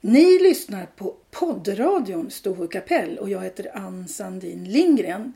[0.00, 5.32] Ni lyssnar på poddradion Storsjö kapell och jag heter Ann Sandin Lindgren.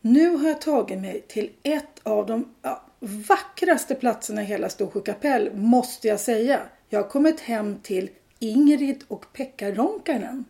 [0.00, 5.00] Nu har jag tagit mig till ett av de ja, vackraste platserna i hela Storsjö
[5.00, 6.60] kapell måste jag säga.
[6.88, 10.44] Jag har kommit hem till Ingrid och Pekka Ronkainen.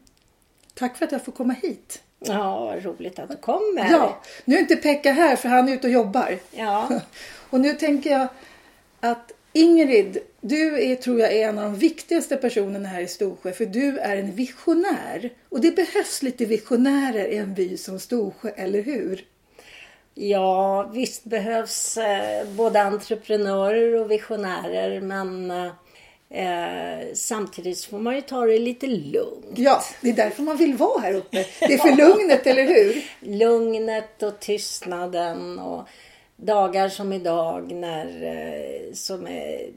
[0.75, 2.03] Tack för att jag får komma hit.
[2.19, 3.91] Ja, vad roligt att du kommer.
[3.91, 6.39] Ja, nu är inte Pekka här för han är ute och jobbar.
[6.51, 6.89] Ja.
[7.51, 8.29] Och nu tänker jag
[9.01, 13.53] att Ingrid, du är, tror jag är en av de viktigaste personerna här i Storsjö
[13.53, 15.31] för du är en visionär.
[15.49, 19.25] Och det behövs lite visionärer i en by som Storsjö, eller hur?
[20.15, 25.51] Ja, visst behövs eh, både entreprenörer och visionärer men
[26.31, 29.59] eh, samtidigt får man ju ta det lite lugnt.
[29.59, 31.47] Ja, det är därför man vill vara här uppe.
[31.61, 33.05] Det är för lugnet, eller hur?
[33.21, 35.89] Lugnet och tystnaden och
[36.37, 39.71] dagar som idag när eh, som är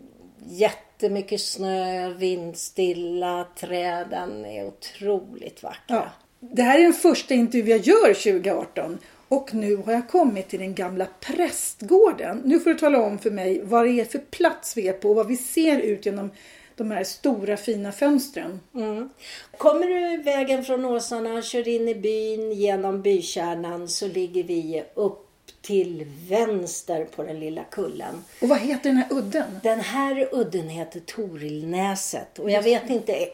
[0.45, 5.79] jättemycket snö, vindstilla, träden är otroligt vackra.
[5.87, 6.09] Ja.
[6.39, 8.97] Det här är den första intervju jag gör 2018
[9.27, 12.41] och nu har jag kommit till den gamla prästgården.
[12.45, 15.09] Nu får du tala om för mig vad det är för plats vi är på
[15.09, 16.31] och vad vi ser ut genom
[16.75, 18.59] de här stora fina fönstren.
[18.75, 19.09] Mm.
[19.57, 25.28] Kommer du vägen från Åsarna, kör in i byn genom bykärnan så ligger vi upp
[25.61, 28.23] till vänster på den lilla kullen.
[28.41, 29.59] Och vad heter den här udden?
[29.63, 33.29] Den här udden heter Torillnäset och jag vet inte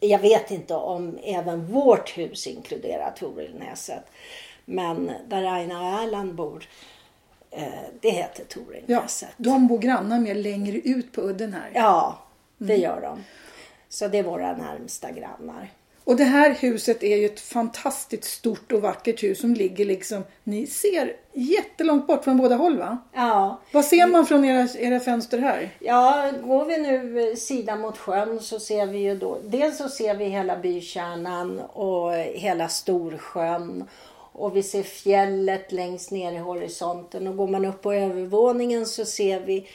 [0.00, 4.02] jag vet inte om även vårt hus inkluderar Torillnäset.
[4.64, 6.64] Men där Aina och Erland bor,
[7.50, 7.62] eh,
[8.00, 9.28] det heter Ja, Torillnäset.
[9.36, 11.70] de bor grannar med längre ut på udden här.
[11.74, 12.18] Ja,
[12.58, 12.82] det Mm.
[12.82, 13.24] gör de.
[13.88, 15.70] Så det är våra närmsta grannar.
[16.06, 20.24] Och det här huset är ju ett fantastiskt stort och vackert hus som ligger liksom,
[20.44, 22.98] ni ser jättelångt bort från båda håll va?
[23.12, 25.70] Ja, Vad ser man från era, era fönster här?
[25.78, 29.88] Ja, går vi nu eh, sidan mot sjön så ser vi ju då, dels så
[29.88, 33.84] ser vi hela bykärnan och hela Storsjön
[34.32, 39.04] och vi ser fjället längst ner i horisonten och går man upp på övervåningen så
[39.04, 39.66] ser vi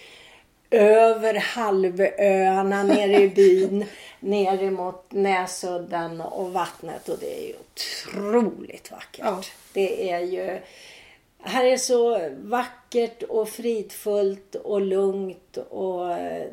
[0.71, 3.85] över halvöarna nere i byn
[4.19, 7.53] ner emot Näsudden och vattnet och det är ju
[8.13, 9.25] otroligt vackert.
[9.25, 9.41] Ja.
[9.73, 10.59] Det är ju
[11.43, 16.07] här är så vackert och fridfullt och lugnt och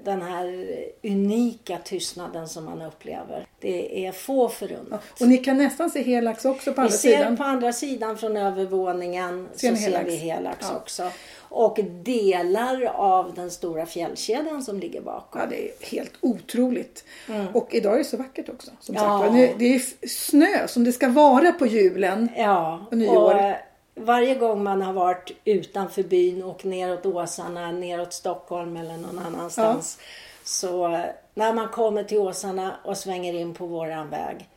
[0.04, 0.66] den här
[1.02, 3.46] unika tystnaden som man upplever.
[3.60, 5.02] Det är få förunnat.
[5.20, 7.36] Och ni kan nästan se Helax också på Vi andra ser sidan.
[7.36, 10.06] på andra sidan från övervåningen Ser så ni ser Helax?
[10.10, 10.76] vi Helax Ja.
[10.76, 11.10] också.
[11.50, 15.41] Och delar av den stora fjällkedjan som ligger bakom.
[15.41, 17.04] Ja, det är helt otroligt.
[17.54, 18.70] Och idag är det så vackert också.
[18.81, 19.09] Som Mm.
[19.09, 19.20] Ja.
[19.48, 19.58] sagt.
[19.58, 22.28] Det är snö som det ska vara på julen.
[22.37, 23.34] Ja, Och nyår.
[23.34, 23.41] och
[24.04, 29.98] varje gång man har varit utanför byn och neråt Åsarna, neråt Stockholm eller någon annanstans.
[30.44, 31.00] Så eh,
[31.34, 34.48] när man kommer till Åsarna och svänger in på våran väg,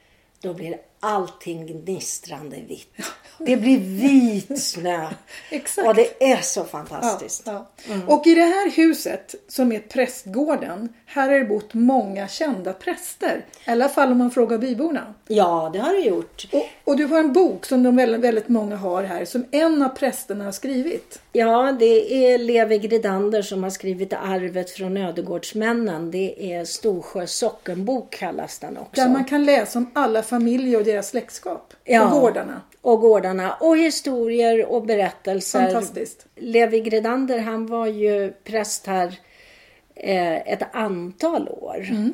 [0.41, 2.93] då blir allting gnistrande vitt.
[3.37, 5.07] Det blir vit snö.
[5.49, 5.87] Exakt.
[5.87, 7.43] Och det är så Ja, fantastiskt.
[7.45, 7.67] ja.
[8.07, 13.45] Och i det här huset som är prästgården, här har det bott många kända präster.
[13.67, 15.13] I alla fall om man frågar byborna.
[15.27, 16.47] Ja, det har det gjort.
[16.51, 19.81] Och, och du har en bok som de väldigt, väldigt många har här som en
[19.81, 21.19] av prästerna har skrivit.
[21.31, 26.11] Ja, det är Levi Gridander som har skrivit Arvet från ödegårdsmännen.
[26.11, 29.01] Det är Storsjö sockenbok kallas den också.
[29.01, 31.73] Där man kan läsa om alla familjer och deras släktskap.
[31.83, 32.05] Ja.
[32.05, 32.61] Och gårdarna.
[32.81, 35.61] Och gårdarna och historier och berättelser.
[35.61, 36.25] Fantastiskt.
[36.35, 39.19] Levi Gridander han var ju präst här
[39.95, 41.87] eh, ett antal år.
[41.89, 42.13] Mm.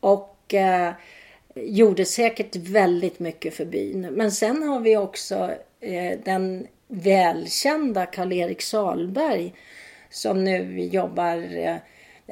[0.00, 0.92] Och eh,
[1.54, 4.00] gjorde säkert väldigt mycket för byn.
[4.00, 5.50] Men sen har vi också
[5.80, 9.54] eh, den välkända Karl-Erik Salberg
[10.10, 11.76] som nu jobbar eh,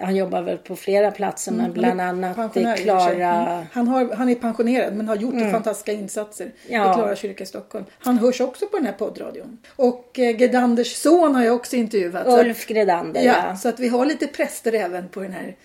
[0.01, 2.77] han jobbar väl på flera platser men bland annat i Mm.
[2.77, 3.65] Klara Mm.
[3.73, 6.91] Han, har, han är pensionerad men har gjort fantastiska insatser Ja.
[6.91, 7.85] i Klara kyrka i Stockholm.
[7.99, 9.59] Han hörs också på den här poddradion.
[9.77, 12.27] Och eh, Gedanders son har jag också intervjuat.
[12.27, 13.23] Ulf Gridander.
[13.23, 15.57] Ja, så att vi har lite präster även på den här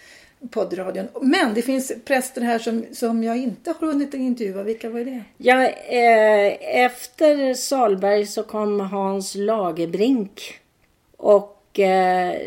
[0.51, 1.07] poddradion.
[1.21, 4.63] Men det finns präster här som, som jag inte har hunnit intervjua.
[4.63, 5.23] Vilka var det?
[5.37, 10.59] Ja, eh, efter Salberg så kom Hans Lagerbrink.
[11.17, 11.54] Och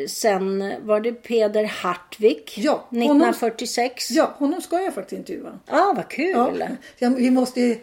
[0.08, 2.52] sen var det Peder Hartvig.
[2.56, 4.10] Ja, honom- 1946.
[4.10, 5.58] Ja, honom ska jag faktiskt intervjua.
[5.66, 6.64] ah, vad kul.
[6.98, 7.76] Ja, vi måste ju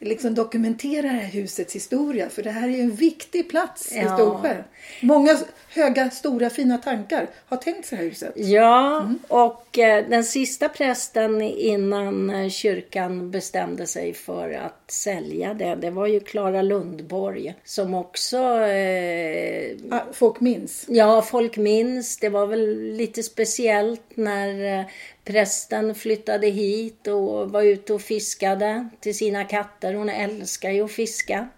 [0.00, 2.28] liksom dokumentera det här husets historia.
[2.30, 4.16] För det här är ju en viktig plats i Ja.
[4.16, 4.56] Storsjö.
[5.02, 5.36] Många
[5.74, 8.32] höga, stora, fina tankar har tänkt sig huset.
[8.36, 9.18] Ja, Mm.
[9.28, 15.90] och eh, den sista prästen innan eh, kyrkan bestämde sig för att sälja det, det
[15.90, 18.36] var ju Klara Lundborg som också
[18.66, 20.84] eh, Ah, Folk minns.
[20.88, 22.16] Ja, folk minns.
[22.16, 24.84] Det var väl lite speciellt när eh,
[25.24, 29.94] Prästen flyttade hit och var ute och fiskade till sina katter.
[29.94, 31.48] Hon älskar ju att fiska.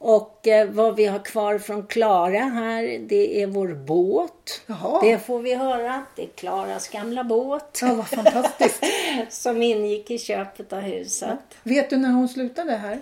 [0.00, 4.62] Och eh, vad vi har kvar från Klara här, det är vår båt.
[4.66, 5.00] Jaha.
[5.02, 6.04] Det får vi höra.
[6.16, 7.78] Det är Klaras gamla båt.
[7.82, 8.84] Ja, vad fantastiskt.
[9.28, 11.38] som ingick i köpet av huset.
[11.62, 13.00] Vet du när hon slutade här?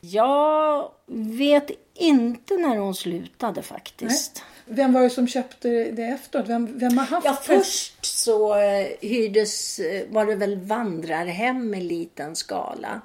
[0.00, 0.90] Jag
[1.38, 4.42] vet inte när hon slutade faktiskt.
[4.68, 6.48] Vem var det som köpte det efteråt?
[6.48, 11.80] Vem, vem har haft Ja, först så eh, hyrdes, eh, var det väl vandrarhem i
[11.80, 13.00] liten skala.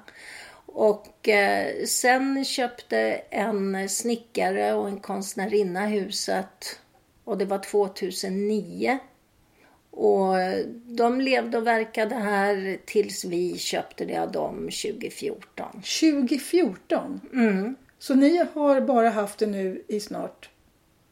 [0.66, 2.98] Och eh, sen köpte
[3.30, 6.78] en snickare och en konstnärinna huset.
[7.24, 8.98] Och det var 2009.
[9.90, 15.66] Och eh, de levde och verkade här tills vi köpte det av dem 2014.
[15.72, 17.20] 2014?
[17.32, 17.76] Mm.
[17.98, 20.50] Så ni har bara haft det nu i snart...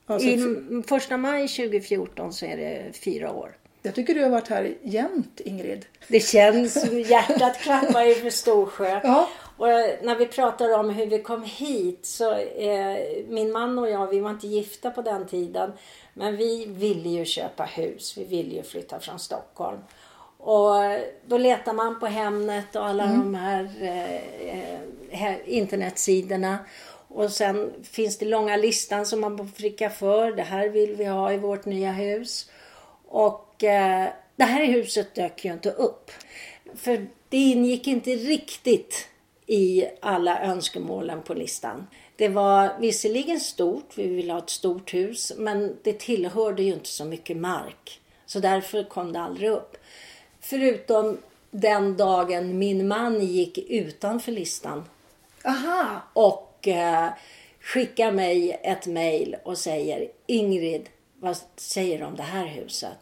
[0.06, 3.56] Alltså, I första maj 2014 så är det fyra år.
[3.82, 5.86] Jag tycker du har varit här jämt, Ingrid.
[6.08, 9.00] Det känns som hjärtat klappar ju för Storsjö.
[9.04, 9.28] Ja.
[9.56, 9.66] Och
[10.02, 12.96] när vi pratar om hur vi kom hit så eh,
[13.28, 15.72] min man och jag, vi var inte gifta på den tiden.
[16.14, 18.18] Men vi ville ju köpa hus.
[18.18, 19.78] Vi ville ju flytta från Stockholm.
[20.38, 20.74] Och
[21.26, 26.58] då letar man på Hemnet och alla de här eh, eh, internetsidorna.
[27.14, 30.32] Och sen finns det långa listan som man får pricka för.
[30.32, 32.50] Det här vill vi ha i vårt nya hus.
[33.08, 36.10] Och eh, det här huset dök ju inte upp.
[36.74, 39.08] För det ingick inte riktigt
[39.46, 41.86] i alla önskemålen på listan.
[42.16, 46.88] Det var visserligen stort, vi ville ha ett stort hus, men det tillhörde ju inte
[46.88, 48.00] så mycket mark.
[48.26, 49.76] Så därför kom det aldrig upp.
[50.40, 51.18] Förutom
[51.50, 54.84] den dagen min man gick utanför listan
[55.44, 56.02] Aha!
[56.12, 57.08] och eh,
[57.60, 60.88] skickar mig ett mejl och säger Ingrid,
[61.20, 62.98] vad säger du om det här huset?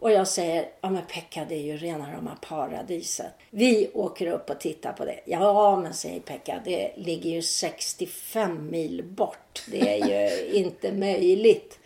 [0.00, 3.32] Och jag säger, ja men Pekka det är ju rena rama paradiset.
[3.50, 5.20] Vi åker upp och tittar på det.
[5.24, 9.62] Ja men säger Pekka, det ligger ju 65 mil bort.
[9.70, 11.78] Det är ju inte möjligt.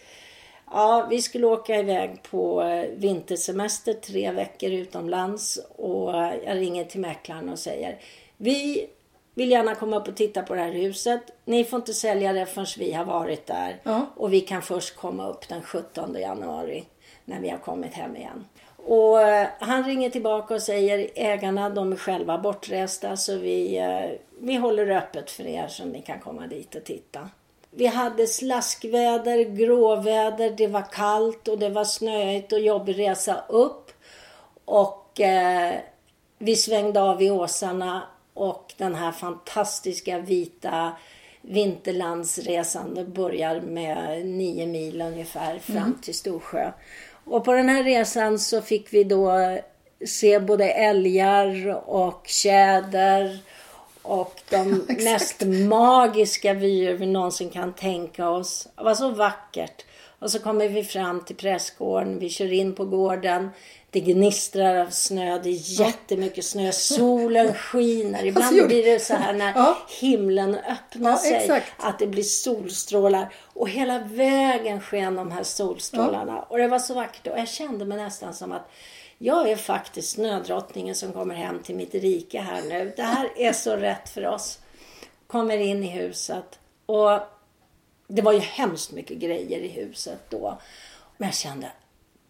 [0.70, 6.84] Ja, vi skulle åka iväg på eh, vintersemester tre veckor utomlands och eh, jag ringer
[6.84, 7.99] till mäklaren och säger
[8.37, 8.87] vi
[9.34, 11.20] vill gärna komma upp och titta på det här huset.
[11.44, 13.81] Ni får inte sälja det förrän vi har varit där.
[13.82, 14.06] Ja.
[14.17, 16.84] Och vi kan först komma upp den 17 januari
[17.25, 18.44] när vi har kommit hem igen.
[18.87, 24.19] Och eh, han ringer tillbaka och säger ägarna de är själva bortresta så vi, eh,
[24.40, 27.28] vi håller öppet för er så ni kan komma dit och titta.
[27.70, 33.90] Vi hade slaskväder, gråväder, det var kallt och det var snöigt och jobbig resa upp.
[34.64, 35.75] Och eh,
[36.38, 38.02] vi svängde av i åsarna
[38.34, 40.93] och den här fantastiska vita
[41.43, 46.73] vinterlandsresan det börjar med nio mil ungefär fram till Storsjö.
[47.25, 49.58] Och på den här resan så fick vi då
[50.06, 53.38] se både älgar och tjäder
[54.02, 58.69] och de mest magiska vyer vi någonsin kan tänka oss.
[58.76, 59.85] Det var så vackert.
[60.19, 62.19] Och så kommer vi fram till prästgården.
[62.19, 63.50] Vi kör in på gården.
[63.92, 65.38] Det gnistrar av snö.
[65.38, 66.72] Det är jättemycket snö.
[66.72, 68.24] Solen skiner.
[68.26, 69.78] Ibland Alltså, blir det så här när Ja.
[70.00, 71.32] himlen öppnar Ja, sig.
[71.34, 71.72] exakt.
[71.78, 73.34] Att det blir solstrålar.
[73.52, 76.42] Och hela vägen sken de här solstrålarna.
[76.42, 77.26] Och det var så vackert.
[77.26, 78.70] Och jag kände mig nästan som att
[79.18, 82.92] jag är faktiskt snödrottningen som kommer hem till mitt rike här nu.
[82.96, 84.58] Det här är så rätt för oss.
[85.26, 86.58] Kommer in i huset.
[86.87, 87.18] Och
[88.08, 90.58] det var ju hemskt mycket grejer i huset då.
[91.16, 91.66] Men jag kände,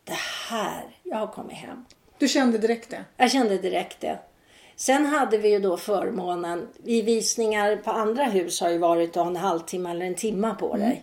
[0.05, 0.19] det
[0.49, 1.85] här, jag har kommit hem.
[2.19, 3.05] Du kände direkt det?
[3.17, 4.19] Jag kände direkt det.
[4.77, 9.23] Sen hade vi ju då förmånen, i visningar på andra hus har ju varit att
[9.23, 11.03] ha en halvtimme eller en timme på dig.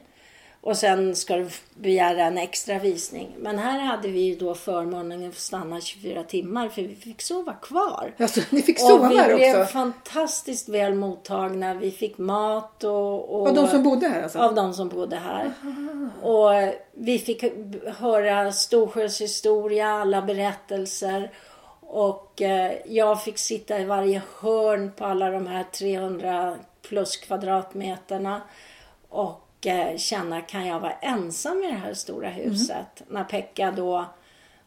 [0.62, 3.36] Och sen ska du begära en extra visning.
[3.38, 7.22] Men här hade vi ju då förmånen att få stanna 24 timmar för vi fick
[7.22, 8.14] sova kvar.
[8.18, 9.74] Alltså, ni fick sova och vi här blev också?
[9.74, 11.74] fantastiskt väl mottagna.
[11.74, 13.36] Vi fick mat och...
[13.36, 14.40] och Av de som bodde här alltså?
[14.40, 15.52] Av de som bodde här.
[16.22, 17.44] Och vi fick
[17.98, 21.32] höra Storsjös historia, alla berättelser.
[21.82, 28.42] Och eh, jag fick sitta i varje hörn på alla de här 300 plus kvadratmeterna.
[29.10, 29.49] Och
[29.98, 33.04] känna, kan jag vara ensam i det här stora huset?
[33.08, 34.06] När Pekka då,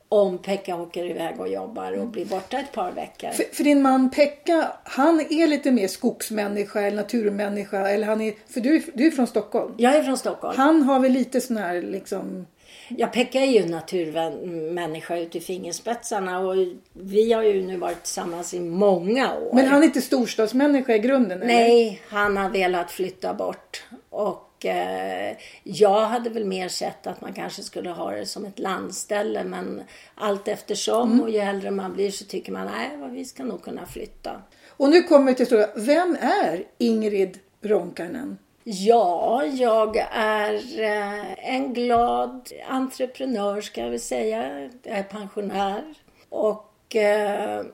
[0.09, 3.31] om Pekka åker iväg och jobbar och blir borta ett par veckor.
[3.31, 7.89] För, för din man Pekka, han är lite mer skogsmänniska eller naturmänniska.
[7.89, 9.75] Eller han är, för du, du är från Stockholm.
[9.79, 10.55] Jag är från Stockholm.
[10.57, 12.47] Han har väl lite sån här liksom...
[12.89, 16.55] Ja, Pekka är ju naturmänniska ut i fingerspetsarna och
[16.93, 19.55] vi har ju nu varit tillsammans i många år.
[19.55, 21.43] Men han är inte storstadsmänniska i grunden?
[21.43, 21.55] eller?
[21.55, 23.85] Nej, han har velat flytta bort.
[24.11, 28.59] Och eh, jag hade väl mer sett att man kanske skulle ha det som ett
[28.59, 29.83] landställe men
[30.15, 33.63] allt eftersom och ju äldre man blir så tycker man nej, vad vi ska nog
[33.63, 34.43] kunna flytta.
[34.69, 35.69] Och nu kommer vi till frågan.
[35.77, 38.39] Vem är Ingrid Ronkainen?
[38.65, 44.71] Ja, jag är eh, en glad entreprenör ska jag väl säga.
[44.83, 45.83] Jag är pensionär
[46.29, 47.65] och eh,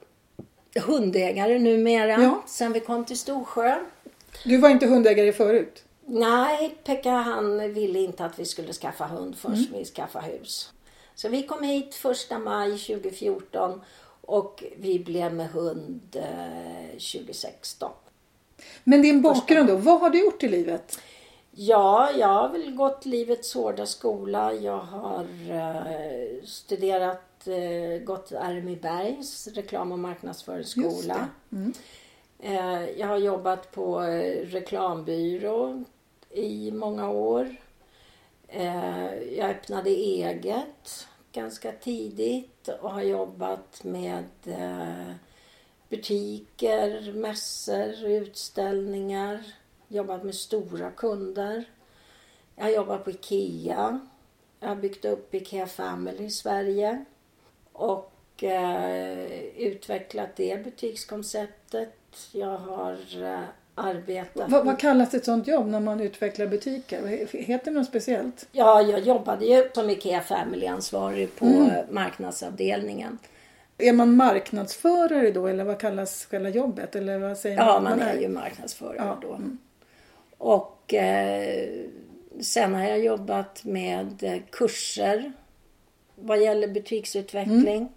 [0.87, 2.43] hundägare numera Ja.
[2.47, 3.77] sen vi kom till Storsjö.
[4.45, 5.85] Du var inte hundägare förut?
[6.11, 10.73] Nej, Pekka han ville inte att vi skulle skaffa hund förrän vi skaffade hus.
[11.15, 13.81] Så vi kom hit första maj 2014
[14.21, 17.91] och vi blev med hund eh, 2016.
[18.85, 19.77] Men din bakgrund då?
[19.77, 20.99] Vad har du gjort i livet?
[21.51, 24.53] Ja, jag har väl gått livets hårda skola.
[24.55, 31.29] Jag har eh, studerat, eh, gått RMI-Bergs reklam och marknadsföringsskola.
[32.39, 35.85] Eh, jag har jobbat på eh, reklambyrå
[36.31, 37.57] i många år.
[38.49, 45.13] Eh, jag öppnade eget ganska tidigt och har jobbat med eh,
[45.89, 49.45] butiker, mässor, utställningar.
[49.89, 51.65] Jobbat med stora kunder.
[52.57, 54.01] Jag har jobbat på IKEA.
[54.61, 57.05] Jag har byggt upp IKEA Family i Sverige.
[57.73, 62.29] Och eh, utvecklat det butikskonceptet.
[62.33, 63.45] Jag har eh,
[63.79, 64.51] arbetat...
[64.51, 67.27] Vad, vad kallas ett sånt jobb när man utvecklar butiker?
[67.33, 68.49] Heter det något speciellt?
[68.53, 73.19] Ja, jag jobbade ju som IKEA Family-ansvarig på eh, marknadsavdelningen.
[73.79, 76.97] Är man marknadsförare då eller vad kallas själva jobbet?
[76.97, 77.83] Eller vad säger Ja, man?
[77.83, 79.41] man är ju marknadsförare Ja, då.
[80.39, 81.69] Och eh,
[82.41, 85.33] sen har jag jobbat med eh, kurser
[86.15, 87.89] vad gäller butiksutveckling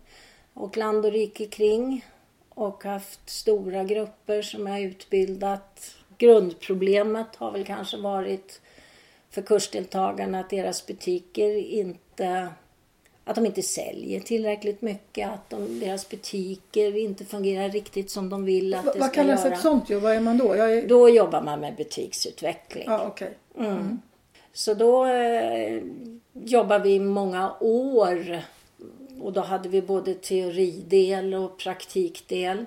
[0.53, 2.05] och land och rike kring.
[2.53, 5.95] Och haft stora grupper som jag utbildat.
[6.17, 8.61] Grundproblemet har väl kanske varit
[9.29, 12.47] för kursdeltagarna att deras butiker inte
[13.23, 18.45] att de inte säljer tillräckligt mycket, att de, deras butiker inte fungerar riktigt som de
[18.45, 19.53] vill att Va- det vad ska kallas göra.
[19.53, 20.03] ett sånt jobb?
[20.03, 20.53] Vad är man då?
[20.53, 20.87] Är...
[20.87, 22.83] Då jobbar man med butiksutveckling.
[22.87, 23.33] Ja, okej.
[24.53, 25.81] Så då eh,
[26.33, 28.41] jobbar vi många år.
[29.21, 32.65] Och då hade vi både teoridel och praktikdel.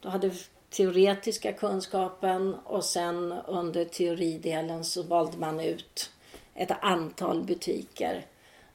[0.00, 0.36] Då hade vi
[0.70, 6.10] teoretiska kunskapen och sen under teoridelen så valde man ut
[6.54, 8.26] ett antal butiker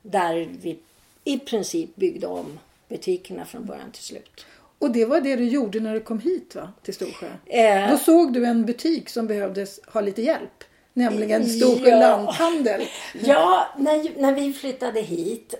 [0.01, 0.79] där vi
[1.23, 4.45] i princip byggde om butikerna från början till slut.
[4.79, 6.71] Och det var det du gjorde när du kom hit va?
[6.83, 7.27] Till Storsjö?
[7.45, 10.63] Eh, Då såg du en butik som behövdes ha lite hjälp.
[10.93, 11.99] Nämligen Storsjö Ja.
[11.99, 12.81] lanthandel.
[13.23, 15.53] Ja, när, när vi flyttade hit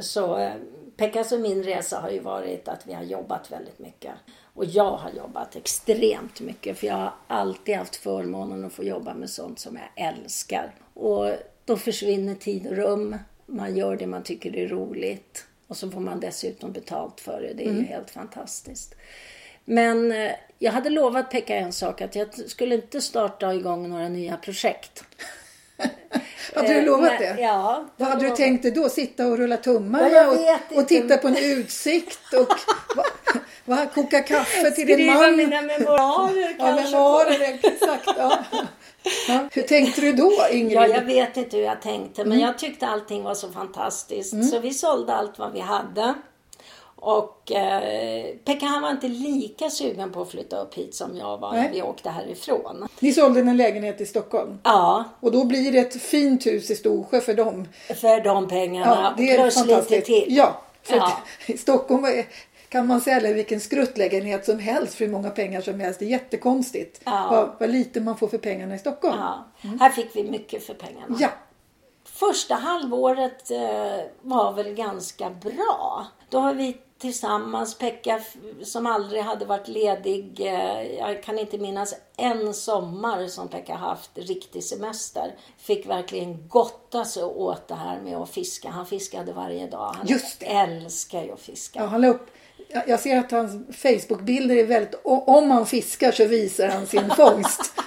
[0.00, 0.52] så eh,
[0.98, 4.12] Pekkas och min resa har ju varit att vi har jobbat väldigt mycket.
[4.54, 9.14] Och jag har jobbat extremt mycket för jag har alltid haft förmånen att få jobba
[9.14, 10.74] med sånt som jag älskar.
[10.94, 11.32] Och
[11.64, 13.16] då försvinner tid och rum.
[13.46, 15.46] Man gör det man tycker är roligt.
[15.66, 17.54] Och så får man dessutom betalt för det.
[17.54, 18.94] Det är ju helt fantastiskt.
[19.64, 24.08] Men eh, jag hade lovat Pekka en sak att jag skulle inte starta igång några
[24.08, 25.04] nya projekt.
[26.54, 27.36] Hade du Eh, lovat det?
[27.40, 27.84] Ja.
[27.96, 28.88] Vad hade du tänkt dig då?
[28.88, 30.26] Sitta och rulla tummarna Ja,
[30.70, 32.48] och, och titta på en utsikt och
[32.96, 33.04] va,
[33.64, 35.36] va, koka kaffe till din Skriva man?
[35.36, 36.90] mina memoarer Ja, kanske.
[36.90, 38.08] memoarer, exakt.
[38.16, 38.38] Ja.
[39.28, 39.48] Ja.
[39.52, 40.76] Hur tänkte du då Ingrid?
[40.76, 42.28] Ja, jag vet inte hur jag tänkte Mm.
[42.38, 44.50] men jag tyckte allting var så fantastiskt.
[44.50, 46.14] Så vi sålde allt vad vi hade.
[47.00, 51.38] Och eh, Pekka han var inte lika sugen på att flytta upp hit som jag
[51.38, 51.70] var när Nej.
[51.72, 52.88] vi åkte härifrån.
[53.00, 54.58] Ni sålde en lägenhet i Stockholm.
[54.64, 57.68] Ja, Och då blir det ett fint hus i Storsjö för dem.
[58.00, 58.98] för de pengarna.
[59.02, 60.24] Ja, det är plus lite till.
[60.28, 61.12] Ja, för Ja.
[61.46, 62.26] i Stockholm är-
[62.68, 65.98] kan man sälja vilken skruttlägenhet som helst för hur många pengar som helst.
[65.98, 67.28] Det är jättekonstigt Ja.
[67.30, 69.16] vad, vad lite man får för pengarna i Stockholm.
[69.18, 69.44] Ja.
[69.80, 71.06] Här fick vi mycket för pengarna.
[71.06, 71.18] Mm.
[71.20, 71.28] Ja.
[72.04, 76.06] Första halvåret eh, var väl ganska bra.
[76.30, 78.20] Då har vi tillsammans, Pekka
[78.62, 84.10] som aldrig hade varit ledig, eh, jag kan inte minnas en sommar som Pekka haft
[84.14, 85.34] riktig semester.
[85.58, 88.70] Fick verkligen gotta sig åt det här med att fiska.
[88.70, 89.94] Han fiskade varje dag.
[89.96, 90.06] Han
[90.40, 91.80] älskar ju att fiska.
[91.80, 92.30] Ja, han la upp,
[92.68, 97.10] jag jag ser att hans Facebookbilder är väldigt, om han fiskar så visar han sin
[97.10, 97.72] fångst.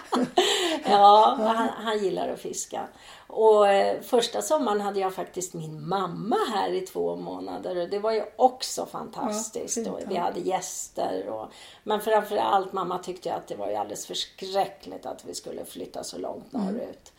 [0.85, 2.88] Ja, han, han gillar att fiska.
[3.27, 8.00] Och eh, första sommaren hade jag faktiskt min mamma här i två månader och det
[8.00, 9.77] var ju också fantastiskt.
[9.77, 11.29] Ja, fint, vi hade gäster.
[11.29, 11.47] Och,
[11.83, 15.65] men framför allt mamma tyckte ju att det var ju alldeles förskräckligt att vi skulle
[15.65, 17.10] flytta så långt norrut.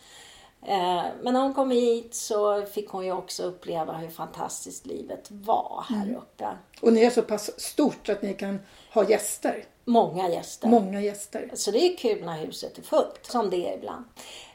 [1.23, 5.85] Men när hon kom hit så fick hon ju också uppleva hur fantastiskt livet var
[5.88, 6.16] här Mm.
[6.16, 6.49] uppe.
[6.81, 8.59] Och ni är så pass stort att ni kan
[8.95, 9.64] ha gäster.
[9.85, 10.69] Många gäster.
[10.69, 11.50] Många gäster.
[11.54, 14.04] Så det är kul när huset är fullt, som det är ibland.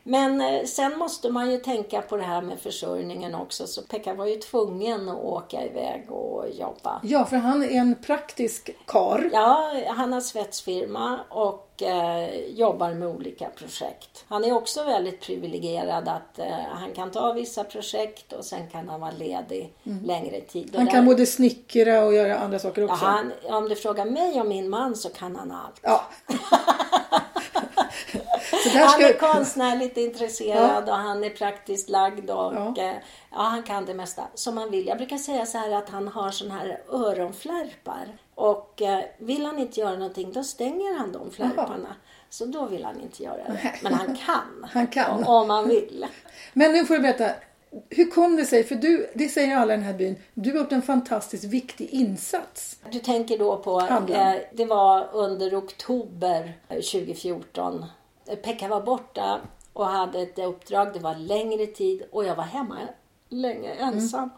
[0.07, 3.67] Men eh, sen måste man ju tänka på det här med försörjningen också.
[3.67, 7.01] Så Pekka var ju tvungen att åka iväg och jobba.
[7.03, 9.29] Ja, för han är en praktisk kar.
[9.33, 14.25] Ja, han har svetsfirma och eh, jobbar med olika projekt.
[14.27, 18.89] Han är också väldigt privilegierad att eh, han kan ta vissa projekt och sen kan
[18.89, 20.73] han vara ledig längre tid.
[20.75, 23.05] Han där- kan både snickra och göra andra saker ja, också.
[23.05, 25.79] han, om du frågar mig och min man så kan han allt.
[25.81, 26.03] Ja.
[28.73, 29.09] Där Han ska...
[29.09, 32.73] är konstnärligt intresserad och han är praktiskt lagd och Ja.
[32.75, 32.93] ja.
[33.31, 34.87] ja, han kan det mesta som man vill.
[34.87, 39.59] Jag brukar säga så här att han har sån här öronflärpar och eh, vill han
[39.59, 41.95] inte göra någonting då stänger han de flärparna.
[42.29, 43.73] Så då vill han inte göra det.
[43.81, 44.65] Men han kan.
[44.71, 45.23] Han kan.
[45.23, 46.05] Om han vill.
[46.53, 47.29] Men nu får du berätta.
[47.89, 48.63] Hur kom det sig?
[48.63, 51.89] För du, det säger alla i den här byn, du har gjort en fantastiskt viktig
[51.89, 52.79] insats.
[52.91, 57.85] Du tänker då på, eh, det var under oktober eh, 2014.
[58.35, 59.39] Pekka var borta
[59.73, 60.93] och hade ett uppdrag.
[60.93, 62.77] Det var längre tid och jag var hemma
[63.29, 64.29] länge ensam.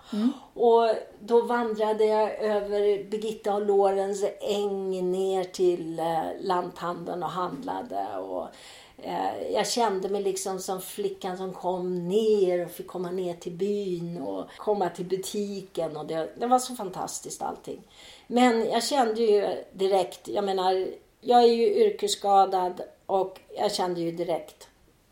[0.53, 8.17] Och då vandrade jag över Birgitta och Lorens äng ner till eh, lanthandeln och handlade.
[8.17, 8.47] Och,
[8.97, 13.51] eh, jag kände mig liksom som flickan som kom ner och fick komma ner till
[13.51, 15.97] byn och komma till butiken.
[15.97, 17.81] Och det, det var så fantastiskt allting.
[18.27, 20.87] Men jag kände ju direkt, jag menar,
[21.21, 24.67] jag är ju yrkesskadad och jag kände ju direkt,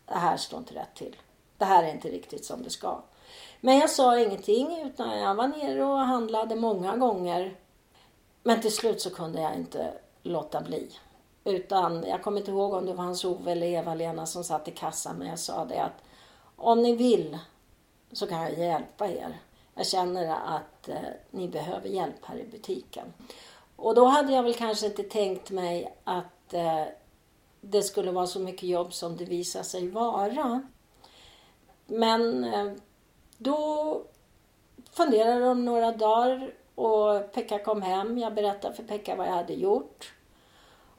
[0.06, 1.16] det här står inte rätt till.
[1.56, 3.02] Det här är inte riktigt som det ska.
[3.60, 7.56] Men jag sa ingenting utan jag var nere och handlade många gånger.
[8.42, 10.90] Men till slut så kunde jag inte låta bli.
[11.44, 14.70] Utan jag kommer inte ihåg om det var hans Ove eller Eva-Lena som satt i
[14.70, 16.02] kassan men jag sa det att
[16.56, 17.38] om ni vill
[18.12, 19.40] så kan jag hjälpa er.
[19.74, 20.96] Jag känner att eh,
[21.30, 23.12] ni behöver hjälp här i butiken.
[23.76, 26.84] Och då hade jag väl kanske inte tänkt mig att eh,
[27.70, 30.62] det skulle vara så mycket jobb som det visade sig vara.
[31.86, 32.72] Men eh,
[33.38, 34.02] då
[34.92, 38.18] funderade de några dagar och Pekka kom hem.
[38.18, 40.12] Jag berättade för Pekka vad jag hade gjort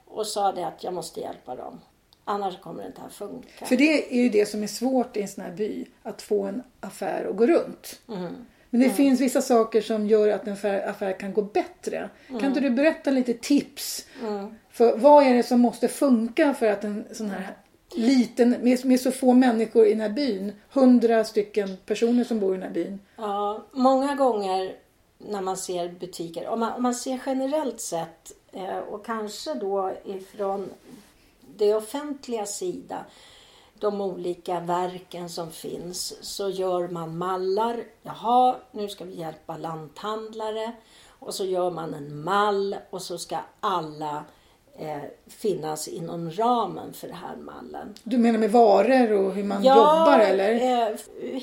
[0.05, 1.79] och sa det att jag måste hjälpa dem.
[2.23, 3.65] Annars kommer det inte att funka.
[3.65, 6.43] För det är ju det som är svårt i en sån här by, att få
[6.43, 7.99] en affär att gå runt.
[8.69, 10.53] Men det finns vissa saker som gör att en
[10.89, 12.09] affär, kan gå bättre.
[12.27, 14.05] Kan inte du berätta lite tips?
[14.71, 17.55] För vad är det som måste funka för att en sån här
[17.95, 22.53] liten, med, med så få människor i den här byn, hundra stycken personer som bor
[22.53, 22.99] i den här byn.
[23.15, 24.75] Ja, många gånger
[25.17, 29.93] när man ser butiker, om man, om man ser generellt sett eh, och kanske då
[30.05, 30.69] ifrån
[31.57, 33.05] det offentliga sida,
[33.79, 37.83] de olika verken som finns, så gör man mallar.
[38.03, 40.71] Jaha, nu ska vi hjälpa lanthandlare.
[41.19, 44.23] Och så gör man en mall och så ska alla
[44.79, 47.93] eh, finnas inom ramen för den här mallen.
[48.03, 50.51] Du menar med varor och hur man jobbar eller?
[50.53, 50.95] Eh,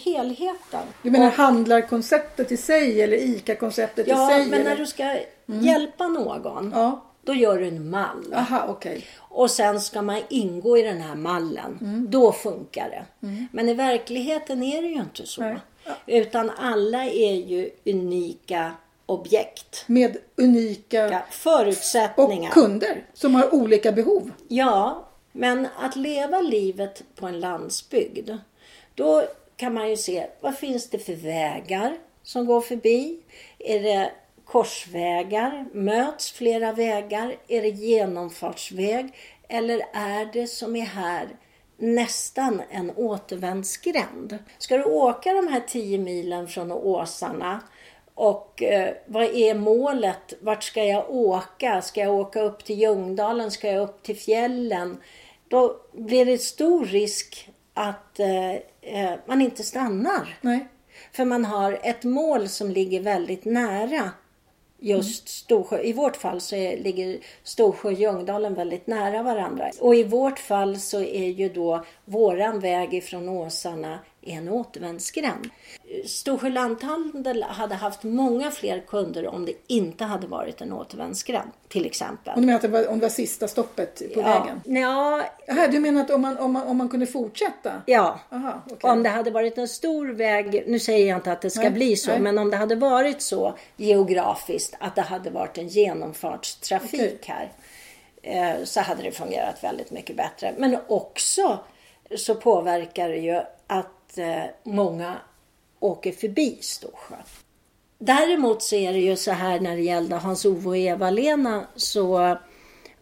[0.05, 0.83] helheten.
[1.03, 4.47] Du menar Och- handlarkonceptet i sig eller ICA-konceptet i Ja, sig?
[4.47, 4.71] men eller?
[4.71, 8.35] när du ska hjälpa någon, Ja, då gör du en mall.
[8.35, 9.05] aha okej.
[9.19, 12.07] Och sen ska man ingå i den här mallen.
[12.11, 13.05] Då funkar det.
[13.53, 15.41] Men i verkligheten är det ju inte så.
[15.41, 15.57] Nej.
[16.07, 18.73] Utan alla är ju unika
[19.07, 19.85] objekt.
[19.87, 22.51] Med unika Ja, och förutsättningar.
[22.51, 24.31] kunder som har olika behov.
[24.49, 28.31] Ja, men att leva livet på en landsbygd.
[28.95, 29.25] Då
[29.57, 33.19] kan man ju se vad finns det för vägar som går förbi.
[33.59, 34.13] Är det
[34.47, 35.67] korsvägar?
[35.73, 37.37] Möts flera vägar?
[37.49, 39.15] Är det genomfartsväg?
[39.49, 41.29] Eller är det som är här
[41.77, 44.39] nästan en återvändsgränd?
[44.59, 47.61] Ska du åka de här 10 milen från Åsarna
[48.15, 50.35] och eh, vad är målet?
[50.41, 51.83] Vart ska jag åka?
[51.83, 53.51] Ska jag åka upp till Ljungdalen?
[53.51, 54.97] Ska jag upp till fjällen?
[55.49, 60.39] Då blir det stor risk att eh, eh, man inte stannar.
[60.41, 60.67] Nej.
[61.13, 64.11] För man har ett mål som ligger väldigt nära
[64.87, 65.81] just Storsjö.
[65.81, 69.71] I vårt fall så är, ligger Storsjö och Ljungdalen väldigt nära varandra.
[69.81, 75.51] Och i vårt fall så är ju då våran väg ifrån Åsarna en återvändsgränd.
[76.07, 81.87] Storsjö lanthandel hade haft många fler kunder om det inte hade varit en återvändsgränd till
[81.87, 82.35] exempel.
[82.35, 84.61] Om du menar att det var, om det var sista stoppet på vägen?
[84.65, 87.83] Ja, Jaha, du menar att om man, om man, om man kunde fortsätta?
[87.87, 88.21] ja.
[88.33, 88.91] Aha, okej.
[88.91, 91.71] Om det hade varit en stor väg, nu säger jag inte att det ska Nej,
[91.71, 92.21] bli så, nej.
[92.21, 97.53] men om det hade varit så geografiskt att det hade varit en genomfartstrafik här
[98.23, 100.55] eh, så hade det fungerat väldigt mycket bättre.
[100.59, 101.59] Men också
[102.17, 105.17] så påverkar det ju att eh, många
[105.81, 107.17] åker förbi Storsjö.
[107.99, 112.37] Däremot så är det ju så här när det gällde Hans-Ove och Eva-Lena så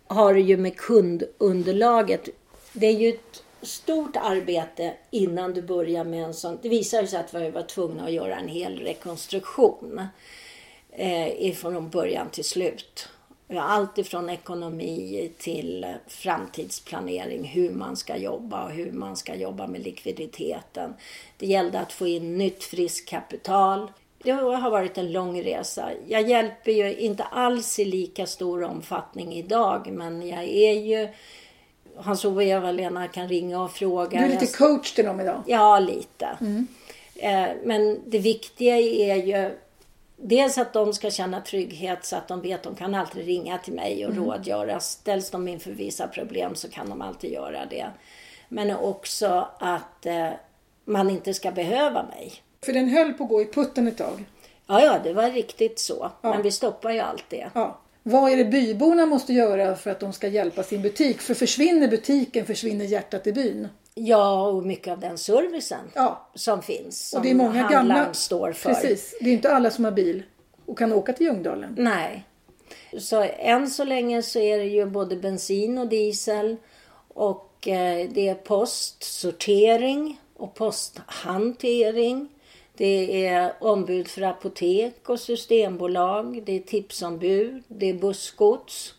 [0.07, 2.29] har det ju med kundunderlaget.
[2.73, 6.59] Det är ju ett stort arbete innan du börjar med en sån.
[6.63, 10.07] Det visade sig att vi var tvungna att göra en hel rekonstruktion
[10.91, 13.09] eh, ifrån början till slut.
[13.49, 19.85] Allt ifrån ekonomi till framtidsplanering, hur man ska jobba och hur man ska jobba med
[19.85, 20.95] likviditeten.
[21.39, 23.91] Det gällde att få in nytt friskt kapital.
[24.23, 25.91] Det har varit en lång resa.
[26.07, 31.09] Jag hjälper ju inte alls i lika stor omfattning idag men jag är ju
[31.97, 34.19] Hans-Ove och Eva-Lena kan ringa och fråga.
[34.19, 35.43] Du är lite coach till dem idag?
[35.47, 36.29] Ja, lite.
[36.41, 36.67] Mm.
[37.65, 39.59] Men det viktiga är ju
[40.17, 43.59] Dels att de ska känna trygghet så att de vet att de kan alltid ringa
[43.59, 44.25] till mig och mm.
[44.25, 44.81] rådgöra.
[44.81, 47.87] Ställs de inför vissa problem så kan de alltid göra det.
[48.49, 50.29] Men också att eh,
[50.85, 52.33] man inte ska behöva mig.
[52.65, 54.25] För den höll på att gå i putten ett tag?
[54.67, 56.11] Ja, ja, det var riktigt så.
[56.21, 56.31] Ja.
[56.31, 57.51] Men vi stoppar ju allt det.
[57.55, 57.81] Ja.
[58.03, 61.21] Vad är det byborna måste göra för att de ska hjälpa sin butik?
[61.21, 63.69] För försvinner butiken försvinner hjärtat i byn.
[63.95, 66.31] Ja, och mycket av den servicen ja.
[66.35, 67.09] som finns.
[67.09, 68.75] Som och det är många gamla står för.
[68.75, 69.15] Precis.
[69.21, 70.23] Det är inte alla som har bil
[70.67, 71.75] och kan åka till Ljungdalen.
[71.79, 72.25] Nej.
[72.99, 76.57] Så än så länge så är det ju både bensin och diesel.
[77.09, 82.29] Och eh, det är postsortering och posthantering.
[82.77, 86.43] Det är ombud för apotek och systembolag.
[86.47, 87.63] Det är tipsombud.
[87.69, 88.95] Det är bussgods.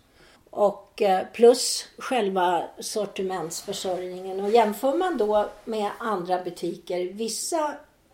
[0.50, 4.40] Och eh, plus själva sortimentsförsörjningen.
[4.40, 7.14] Och jämför man då med andra butiker.
[7.14, 7.74] Vissa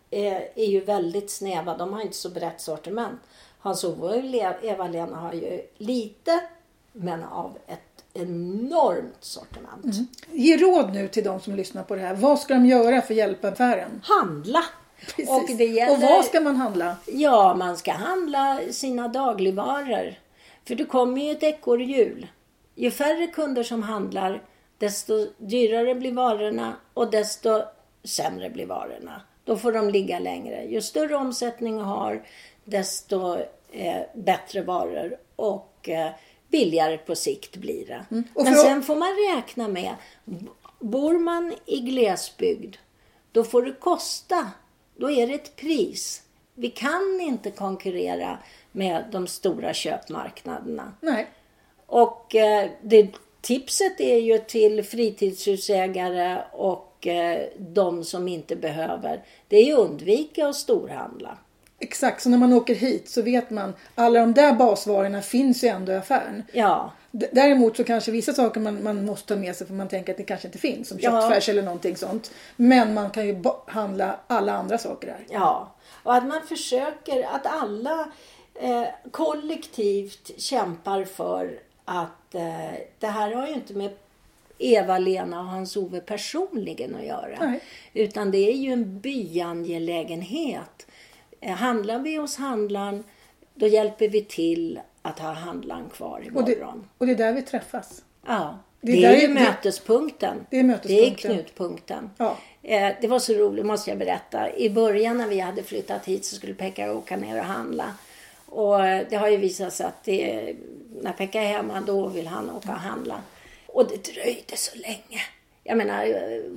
[0.10, 1.78] eh, är ju väldigt snäva.
[1.78, 3.20] De har inte så brett sortiment.
[3.60, 6.42] Hans-Ove och Eva-Lena har ju lite
[6.92, 9.84] men av ett enormt sortiment.
[9.84, 10.08] Mm.
[10.32, 12.16] Ge råd nu till de som lyssnar på det här.
[12.16, 14.02] Vad ska de göra för att hjälpa affären?
[14.04, 14.64] Handla!
[15.28, 16.96] Och, det gäller, och vad ska man handla?
[17.06, 20.16] Ja, man ska handla sina dagligvaror.
[20.68, 22.28] För det kommer ju ett ekorrhjul.
[22.76, 24.44] Ju färre kunder som handlar,
[24.78, 27.64] desto dyrare blir varorna och desto
[28.04, 29.22] sämre blir varorna.
[29.44, 30.64] Då får de ligga längre.
[30.64, 32.28] Ju större omsättning har,
[32.64, 33.38] desto
[33.72, 36.12] eh, bättre varor och eh,
[36.50, 38.06] billigare på sikt blir det.
[38.12, 38.24] Mm.
[38.36, 39.96] Men sen får man räkna med,
[40.80, 42.76] bor man i glesbygd,
[43.32, 44.52] då får det kosta.
[44.96, 46.24] Då är det ett pris.
[46.54, 48.38] Vi kan inte konkurrera
[48.72, 50.94] med de stora köpmarknaderna.
[51.02, 51.28] Nej.
[51.92, 53.08] Och eh, det,
[53.42, 59.24] tipset är ju till fritidshusägare och eh, de som inte behöver.
[59.48, 61.38] Det är ju undvika att storhandla.
[61.80, 65.68] Exakt, så när man åker hit så vet man alla de där basvarorna finns ju
[65.68, 66.44] ändå i affären.
[66.54, 66.92] Ja.
[67.12, 70.18] Däremot så kanske vissa saker man, man måste ta med sig för man tänker att
[70.18, 70.88] det kanske inte finns.
[70.88, 71.52] Som köttfärs ja.
[71.52, 72.32] eller någonting sånt.
[72.56, 75.26] Men man kan ju handla alla andra saker där.
[75.30, 78.12] Ja, och att man försöker att alla
[78.56, 81.60] eh, kollektivt kämpar för
[81.92, 83.92] att eh, det här har ju inte med
[84.58, 87.38] Eva-Lena och Hans-Ove personligen att göra.
[87.40, 87.60] Nej.
[87.94, 90.88] Utan det är ju en byangelägenhet.
[91.42, 93.04] Eh, handlar vi hos handlaren,
[93.54, 96.44] då hjälper vi till att ha handlaren kvar imorgon.
[96.44, 98.04] Och det, och det är där vi träffas.
[98.28, 98.60] Ja.
[98.82, 100.46] Det, det är, ju mötespunkten.
[100.50, 101.32] Det är mötespunkten.
[101.32, 102.10] Det är knutpunkten.
[102.18, 102.38] Ja.
[102.64, 104.56] Eh, det var så roligt måste jag berätta.
[104.56, 107.94] I början när vi hade flyttat hit så skulle Pekka åka ner och handla.
[108.52, 110.56] Och det har ju visat sig att det,
[111.02, 113.22] när Pekka är hemma då vill han åka och handla.
[113.68, 115.22] Och det dröjde så länge.
[115.64, 116.06] Jag menar,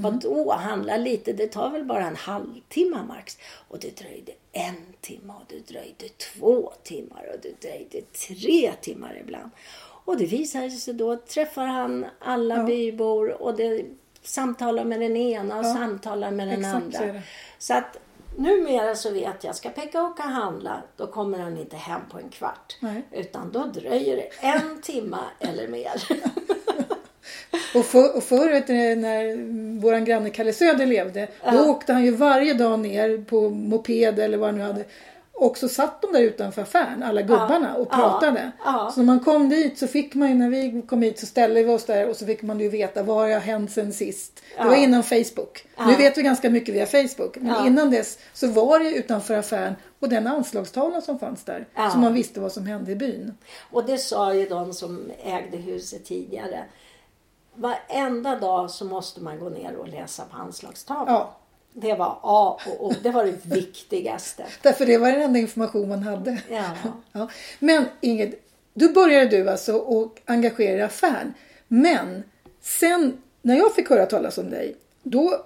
[0.00, 1.32] vadå handla lite?
[1.32, 3.38] Det tar väl bara en halvtimme max.
[3.68, 9.18] Och det dröjde en timme och det dröjde två timmar och det dröjde tre timmar
[9.20, 9.50] ibland.
[10.04, 12.62] Och det visade sig då, träffar han alla ja.
[12.62, 13.84] bybor och det
[14.22, 15.74] samtalar med den ena och ja.
[15.74, 16.98] samtalar med den Exakt, andra.
[16.98, 17.20] Så,
[17.58, 17.98] så att
[18.36, 22.18] Numera så vet jag, ska Pekka åka och handla, då kommer han inte hem på
[22.18, 22.76] en kvart.
[22.80, 23.02] Nej.
[23.12, 25.92] Utan då dröjer det en timme eller mer.
[27.74, 29.36] och, för, och förr när
[29.80, 31.50] våran granne Kalle Söder levde, ja.
[31.50, 34.84] då åkte han ju varje dag ner på moped eller vad han nu hade
[35.36, 38.52] och så satt de där utanför affären, alla gubbarna, och pratade.
[38.64, 41.62] Så när man kom dit så fick man ju, när vi kom hit så ställde
[41.62, 44.42] vi oss där och så fick man ju veta vad har hänt sen sist.
[44.56, 45.64] Det var innan Facebook.
[45.86, 47.36] Nu vet vi ganska mycket via Facebook.
[47.40, 51.66] Men innan dess så var det utanför affären och den anslagstavlan som fanns där.
[51.92, 53.34] Så man visste vad som hände i byn.
[53.70, 56.64] Och det sa ju de som ägde huset tidigare.
[57.54, 61.26] Varenda dag så måste man gå ner och läsa på anslagstavlan.
[61.76, 62.94] Det var A och O.
[63.02, 64.44] Det var det viktigaste.
[64.62, 66.38] Därför det var den enda information man hade.
[66.50, 66.70] Ja.
[67.12, 67.28] ja.
[67.58, 68.34] Men Ingrid,
[68.74, 71.34] då började du alltså att engagera dig i affären.
[71.68, 72.22] Men
[72.60, 75.44] sen när jag fick höra talas om dig, då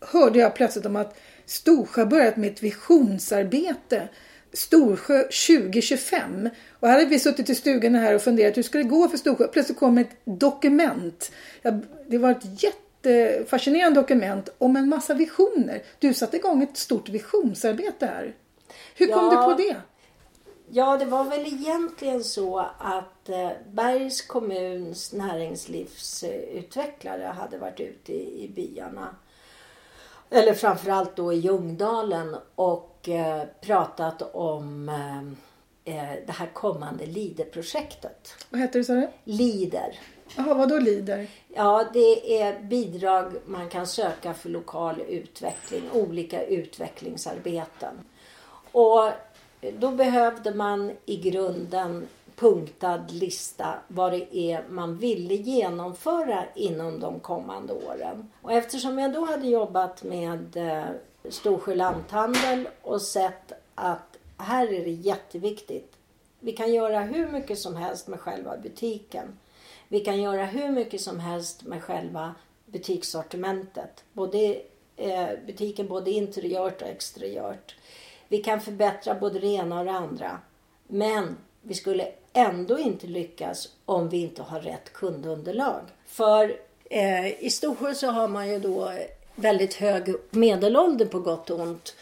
[0.00, 4.08] hörde jag plötsligt om att Storsjö börjat med ett visionsarbete
[4.52, 6.48] Storsjö 2025.
[6.70, 9.16] Och här hade vi suttit i stugan här och funderat hur ska det gå för
[9.16, 9.48] Storsjö?
[9.48, 11.32] Plötsligt kom ett dokument.
[12.06, 12.60] Det var ett
[13.06, 15.82] jättefascinerande dokument om en massa visioner.
[15.98, 18.34] Du satte igång ett stort visionsarbete här.
[18.96, 19.30] Hur kom Ja.
[19.30, 19.76] du på det?
[20.70, 28.44] Ja, det var väl egentligen så att eh, Bergs kommuns näringslivsutvecklare hade varit ute i,
[28.44, 29.16] i byarna.
[30.30, 34.88] Eller framförallt då i Ljungdalen och eh, pratat om
[35.84, 38.34] eh, det här kommande LIDER-projektet.
[38.50, 39.08] Vad heter det sa du?
[39.24, 39.98] LIDER.
[40.36, 41.26] Jaha, vad då lider?
[41.48, 47.94] Ja, det är bidrag man kan söka för lokal utveckling, olika utvecklingsarbeten.
[48.72, 49.10] Och
[49.78, 57.20] då behövde man i grunden punktad lista vad det är man ville genomföra inom de
[57.20, 58.30] kommande åren.
[58.42, 60.84] Och eftersom jag då hade jobbat med eh,
[61.28, 65.96] Storsjö lanthandel och sett att här är det jätteviktigt.
[66.40, 69.38] Vi kan göra hur mycket som helst med själva butiken.
[69.92, 72.34] Vi kan göra hur mycket som helst med själva
[72.66, 74.04] butikssortimentet.
[74.12, 74.56] Både,
[74.96, 77.76] eh, butiken både interiört och exteriört.
[78.28, 80.38] Vi kan förbättra både det ena och det andra.
[80.86, 85.80] Men vi skulle ändå inte lyckas om vi inte har rätt kundunderlag.
[86.06, 86.56] För
[86.90, 88.92] eh, i Storsjö så har man ju då
[89.34, 91.96] väldigt hög medelålder på gott och ont.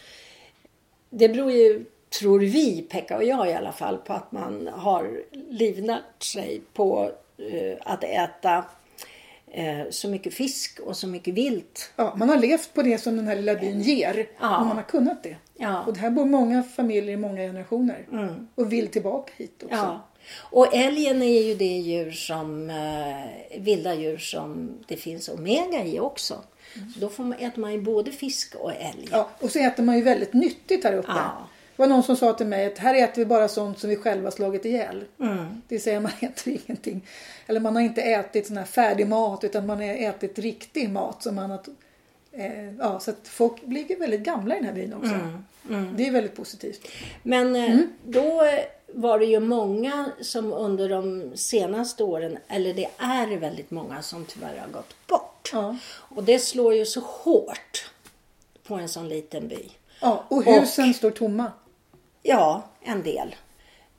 [1.11, 1.85] Det beror ju,
[2.20, 7.12] tror vi, Pekka och jag i alla fall, på att man har livnärt sig på
[7.81, 8.64] att äta
[9.50, 11.92] eh, så mycket fisk och så mycket vilt.
[11.96, 14.26] Ja, man har levt på det som den här lilla byn ger.
[14.40, 14.59] Ja.
[14.59, 15.37] Och man har kunnat det.
[15.57, 15.85] Ja.
[15.85, 18.07] Och här bor många familjer i många generationer.
[18.12, 18.48] Mm.
[18.55, 19.76] Och vill tillbaka hit också.
[19.76, 20.07] Ja.
[20.38, 26.00] Och älgen är ju det djur som, eh, vilda djur som det finns omega i
[26.00, 26.35] också.
[26.94, 29.09] Så då får man, äter man ju både fisk och älg.
[29.11, 31.12] Ja, och så äter man ju väldigt nyttigt här uppe.
[31.14, 31.48] Ja.
[31.80, 33.96] Det var någon som sa till mig att här äter vi bara sånt som vi
[33.96, 35.04] själva slagit ihjäl.
[35.20, 35.36] Mm.
[35.68, 37.06] Det vill säga man äter ingenting.
[37.46, 41.22] Eller man har inte ätit sån här färdig mat utan man har ätit riktig mat.
[41.22, 41.60] Som man har,
[42.32, 45.14] eh, ja, så att folk blir väldigt gamla i den här byn också.
[45.68, 45.96] Mm.
[45.96, 46.88] Det är väldigt positivt.
[47.22, 48.60] Men eh, då eh,
[48.94, 54.24] var det ju många som under de senaste åren, eller det är väldigt många som
[54.24, 55.50] tyvärr har gått bort.
[55.52, 55.76] Ja.
[55.92, 57.90] Och det slår ju så hårt
[58.66, 59.70] på en sån liten by.
[60.00, 61.52] Ja, och husen står tomma.
[62.22, 63.35] Ja, en del.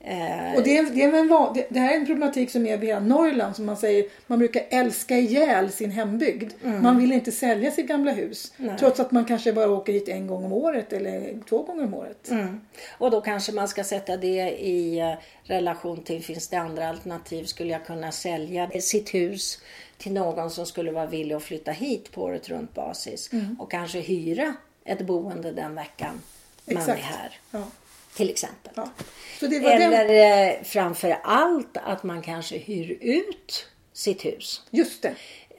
[0.04, 2.86] Eh, Och det, är, det, är en, det, här är en problematik som är över
[2.86, 3.56] hela Norrland.
[3.56, 6.52] Som man säger, man brukar älska ihjäl sin hembygd.
[6.62, 8.52] Man vill inte sälja sitt gamla hus.
[8.56, 8.76] Nej.
[8.78, 11.94] Trots att man kanske bara åker hit en gång om året eller två gånger om
[11.94, 12.30] året.
[12.30, 12.60] Mm.
[12.98, 15.12] Och då kanske man ska sätta det i eh,
[15.44, 17.44] relation till, finns det andra alternativ?
[17.44, 19.58] Skulle jag kunna sälja sitt hus
[19.98, 24.00] till någon som skulle vara villig att flytta hit på året runt basis och kanske
[24.00, 24.54] hyra
[24.84, 26.20] ett boende den veckan
[26.64, 26.98] man Exakt.
[26.98, 27.38] är här.
[27.50, 27.64] Ja,
[28.16, 28.72] Till exempel.
[28.76, 28.88] ja.
[29.40, 35.14] Var den, Eller eh, framför allt att man kanske hyr ut sitt hus just det.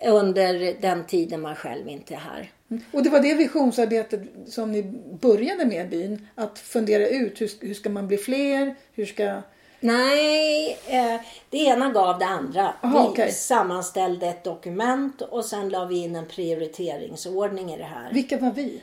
[0.09, 2.51] under den tiden man själv inte är här.
[2.91, 4.83] Och det var det visionsarbetet som ni
[5.21, 6.27] började med i byn.
[6.35, 8.75] Att fundera ut hur, hur ska man bli fler?
[8.93, 9.41] Hur ska...
[9.79, 12.73] Nej, eh, det ena gav det andra.
[12.81, 13.31] Aha, vi okej.
[13.31, 18.13] sammanställde ett dokument och sen la vi in en prioriteringsordning i det här.
[18.13, 18.81] Vilka var vi?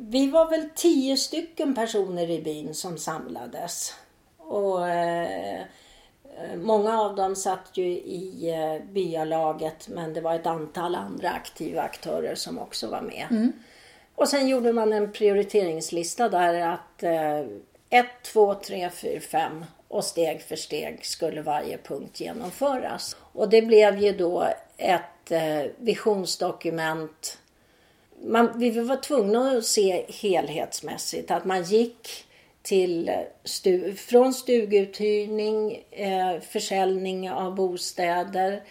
[0.00, 3.94] Vi var väl tio stycken personer i byn som samlades.
[4.36, 5.60] Och eh,
[6.56, 11.82] Många av dem satt ju i eh, byalaget men det var ett antal andra aktiva
[11.82, 13.26] aktörer som också var med.
[14.14, 17.38] Och sen gjorde man en prioriteringslista där att eh,
[17.90, 23.16] 1, 2, 3, 4, 5 och steg för steg skulle varje punkt genomföras.
[23.32, 27.38] Och det blev ju då ett eh, visionsdokument
[28.22, 31.30] man, vi var tvungna att se helhetsmässigt.
[31.30, 32.24] Att man gick
[32.62, 33.10] till
[33.44, 38.62] stu, från stuguthyrning, eh, försäljning av bostäder,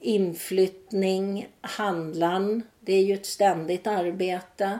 [0.00, 2.62] inflyttning, handlan.
[2.80, 4.78] Det är ju ett ständigt arbete.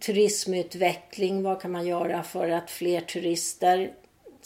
[0.00, 3.92] Turismutveckling, vad kan man göra för att fler turister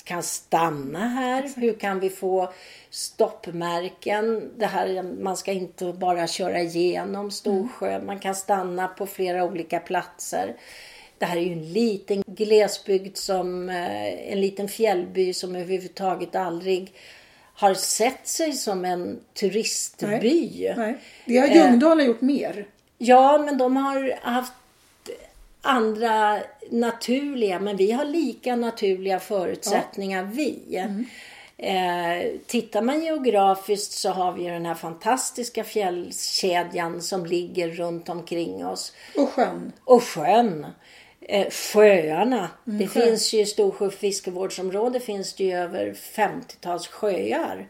[0.04, 1.50] kan stanna här?
[1.56, 2.52] Hur kan vi få
[2.90, 4.50] stoppmärken?
[4.58, 9.80] Det här, man ska inte bara köra igenom Storsjö, man kan stanna på flera olika
[9.80, 10.56] platser.
[11.18, 16.92] Det här är ju en liten glesbygd som eh, en liten fjällby som överhuvudtaget aldrig
[17.54, 20.72] har sett sig som en turistby.
[20.76, 20.98] Nej.
[21.24, 22.66] Det har Ljungdalen gjort mer.
[22.98, 24.52] Ja, men de har haft
[25.62, 26.38] andra
[26.70, 30.84] naturliga, men vi har lika naturliga förutsättningar vi.
[31.62, 38.66] Eh, tittar man geografiskt så har vi den här fantastiska fjällkedjan som ligger runt omkring
[38.66, 38.92] oss.
[39.16, 39.72] Och sjön.
[39.84, 40.66] Och sjön.
[41.20, 42.50] Eh, sjöarna.
[42.66, 43.00] Mm, det sjö.
[43.00, 47.68] finns ju i Storsjö fiskevårdsområde finns det ju över 50-tals sjöar.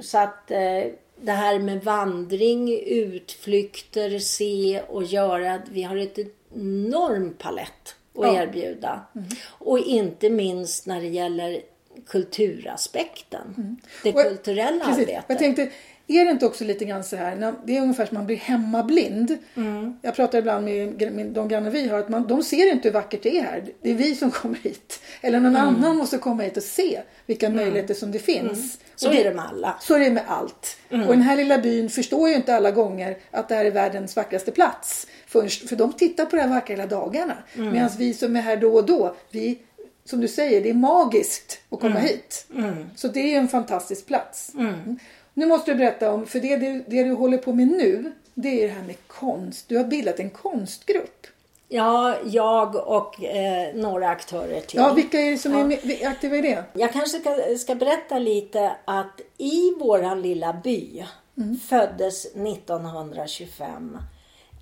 [0.00, 0.84] Så att eh,
[1.20, 5.62] det här med vandring, utflykter, se och göra.
[5.70, 6.18] Vi har ett
[6.54, 7.68] enorm palett
[8.14, 8.28] att Ja.
[8.28, 8.42] Mm.
[8.48, 9.00] erbjuda.
[9.48, 11.60] Och inte minst när det gäller
[12.06, 13.76] kulturaspekten.
[14.02, 14.20] Det Mm.
[14.26, 15.02] Och- kulturella Precis.
[15.02, 15.24] arbetet.
[15.28, 15.70] Jag tänkte,
[16.06, 19.38] är det inte också lite grann så här, det är ungefär som man blir hemmablind.
[19.56, 19.96] Mm.
[20.02, 23.22] Jag pratar ibland med de grannar vi har, att man, de ser inte hur vackert
[23.22, 23.64] det är här.
[23.82, 25.00] Det är vi som kommer hit.
[25.20, 25.68] Eller någon Mm.
[25.68, 28.78] annan måste komma hit och se vilka möjligheter som det finns.
[28.96, 29.76] Så Och är det med alla.
[29.80, 30.76] Så är det med allt.
[30.90, 31.06] Mm.
[31.08, 34.16] Och den här lilla byn förstår ju inte alla gånger att det här är världens
[34.16, 35.06] vackraste plats.
[35.26, 37.34] Först, för de tittar på det här vackra hela dagarna.
[37.56, 37.72] Mm.
[37.72, 39.58] Medan vi som är här då och då, vi,
[40.04, 42.02] som du säger, det är magiskt att komma Mm.
[42.08, 42.46] hit.
[42.96, 44.52] Så det är en fantastisk plats.
[44.54, 44.98] Mm.
[45.34, 48.62] Nu måste du berätta om, för det, det, det du håller på med nu, det
[48.62, 49.68] är det här med konst.
[49.68, 51.26] Du har bildat en konstgrupp.
[51.68, 54.80] Ja, jag och eh, några aktörer till.
[54.80, 56.64] Ja, vilka är det som är med, aktiva i det?
[56.72, 61.04] Jag kanske ska, ska berätta lite att i våran lilla by
[61.68, 63.98] föddes 1925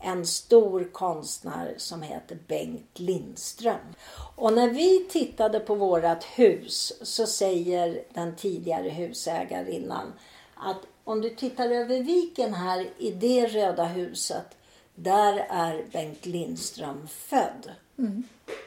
[0.03, 3.95] en stor konstnär som heter Bengt Lindström.
[4.37, 10.13] Och när vi tittade på vårat hus så säger den tidigare husägarinnan
[10.65, 14.47] att om du tittar över viken här i det röda huset
[14.95, 17.71] där är Bengt Lindström född.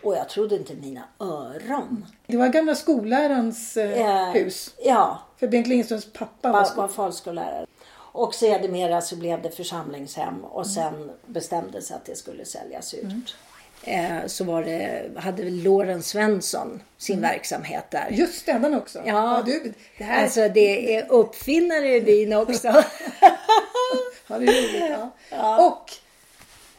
[0.04, 2.06] Och jag trodde inte mina öron.
[2.28, 4.74] Det var gamla skollärarens eh, Eh, hus.
[4.84, 7.66] Ja, För Bengt Lindströms pappa var var folkskollärare.
[7.96, 13.36] Och sedermera så blev det församlingshem och sen bestämdes att det skulle säljas ut.
[13.84, 18.08] Eh, så var det, hade Loren Svensson sin verksamhet där.
[18.12, 19.02] Just det, den också.
[19.06, 22.68] Ja, du, det här alltså det är uppfinnare i byn också.
[24.28, 25.12] ja, det är roligt.
[25.30, 25.68] Ja.
[25.68, 25.92] Och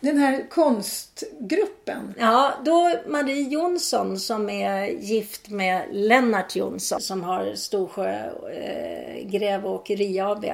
[0.01, 2.15] den här konstgruppen.
[2.19, 9.67] ja, då Marie Jonsson som är gift med Lennart Jonsson som har Storsjö eh, Gräv
[9.67, 10.45] och Åkeri AB.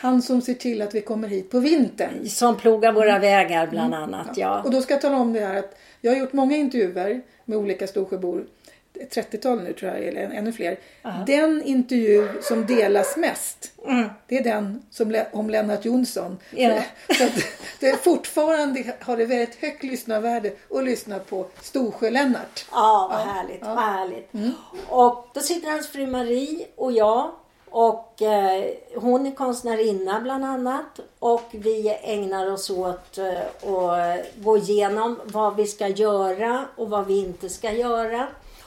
[0.00, 2.28] Han som ser till att vi kommer hit på vintern.
[2.28, 4.36] Som plogar våra vägar bland annat.
[4.36, 4.62] Ja.
[4.62, 7.58] Och då ska jag tala om det här att jag har gjort många intervjuer med
[7.58, 8.46] olika Storsjöbor.
[8.94, 10.78] Ett 30-tal nu tror jag, eller ännu fler.
[11.26, 13.72] Den intervju som delas mest,
[14.26, 16.38] det är den som, om Lennart Jonsson.
[16.50, 16.82] Ja.
[17.18, 17.32] Så att
[17.80, 22.66] det är fortfarande har det väldigt högt lyssnarvärde att lyssna på Storsjö-Lennart.
[22.70, 23.62] Ja, vad härligt.
[23.62, 24.30] Vad härligt.
[24.88, 27.30] Och då sitter hans fru Marie och jag.
[27.70, 31.00] Och eh, hon är konstnärinna bland annat.
[31.18, 37.06] Och vi ägnar oss åt eh, att gå igenom vad vi ska göra och vad
[37.06, 38.26] vi inte ska göra.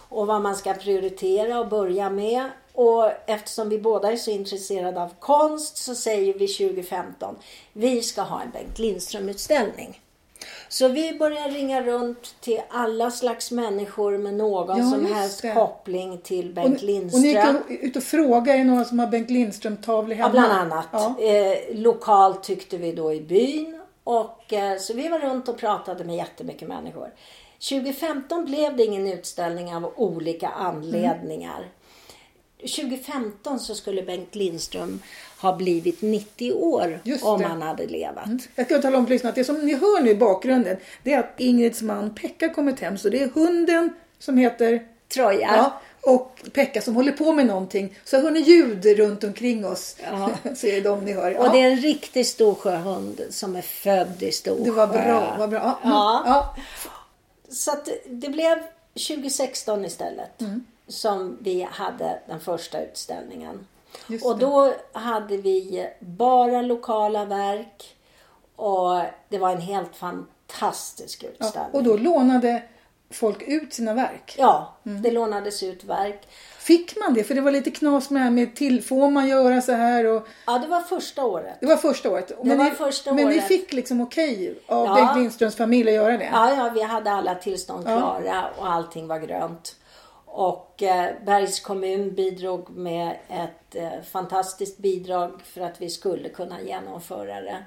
[0.10, 2.50] Och vad man ska prioritera och börja med.
[2.74, 7.36] Och eftersom vi båda är så intresserade av konst så säger vi 2015
[7.74, 10.00] vi ska ha en Bengt Lindström-utställning.
[10.74, 15.54] Så vi börjar ringa runt till alla slags människor med någon Ja, som helst det.
[15.54, 17.58] koppling till Och, Bengt och ni Lindström.
[17.70, 20.28] gick ut och frågade, är det någon som har Bengt Lindström-tavlor hemma?
[20.28, 20.86] Ja, bland annat.
[20.92, 21.16] Ja.
[21.20, 23.82] Eh, lokalt tyckte vi då i byn.
[24.04, 27.14] Och, eh, så vi var runt och pratade med jättemycket människor.
[27.70, 31.68] 2015 blev det ingen utställning av olika anledningar.
[32.68, 35.00] 2015 så skulle Bengt Lindström
[35.42, 38.30] ha blivit 90 år om han hade levat.
[38.56, 41.20] Jag ska tala om för att det som ni hör nu i bakgrunden det är
[41.20, 42.98] att Ingrids man Pekka kommit hem.
[42.98, 45.56] Så det är hunden som heter Troja.
[45.56, 47.96] ja, och Pekka som håller på med någonting.
[48.04, 49.96] Så hör ni ljud runt omkring oss.
[50.04, 50.30] Ja.
[50.56, 51.38] så är det de ni hör.
[51.38, 54.64] Och Ja, det är en riktig Storsjöhund som är född i Storsjö.
[54.64, 55.36] det var bra.
[55.40, 55.80] Var bra.
[55.84, 56.24] Ja.
[56.26, 56.56] Ja.
[57.50, 57.72] Så
[58.06, 58.58] det blev
[58.94, 60.66] 2016 istället Mm.
[60.88, 63.68] Som vi hade den första utställningen.
[64.24, 64.46] Och det.
[64.46, 67.96] då hade vi bara lokala verk
[68.56, 71.72] och det var en helt fantastisk Ja, utställning.
[71.74, 72.62] och då lånade
[73.12, 74.36] folk ut sina verk.
[74.38, 75.02] Ja, Mm.
[75.02, 76.28] det lånades ut verk.
[76.58, 77.24] Fick man det?
[77.24, 80.06] För det var lite knas med det här med till, får man göra så här?
[80.06, 81.58] Och, Ja, det var första året.
[81.60, 82.32] det var första året.
[82.44, 83.48] Men, var ni, första men ni året.
[83.48, 84.96] fick liksom okej av Ja.
[84.96, 86.30] Bengt Lindströms familj att göra det?
[86.34, 87.98] Ja, ja, vi hade alla tillstånd Ja.
[87.98, 89.76] klara och allting var grönt.
[90.36, 96.62] Och eh, Bergs kommun bidrog med ett eh, fantastiskt bidrag för att vi skulle kunna
[96.62, 97.64] genomföra det.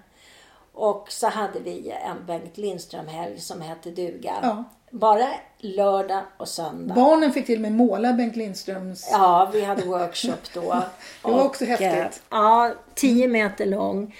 [0.73, 4.35] Och så hade vi en Bengt Lindström-helg som hette duga.
[4.43, 4.65] Ja.
[4.91, 6.95] Bara lördag och söndag.
[6.95, 9.09] Barnen fick till och med måla Bengt Lindströms...
[9.13, 10.61] Ja, vi hade workshop då.
[11.23, 11.89] Det var också Och, häftigt.
[11.91, 12.03] Mm.
[12.05, 14.15] eh, Ja, 10 meter lång.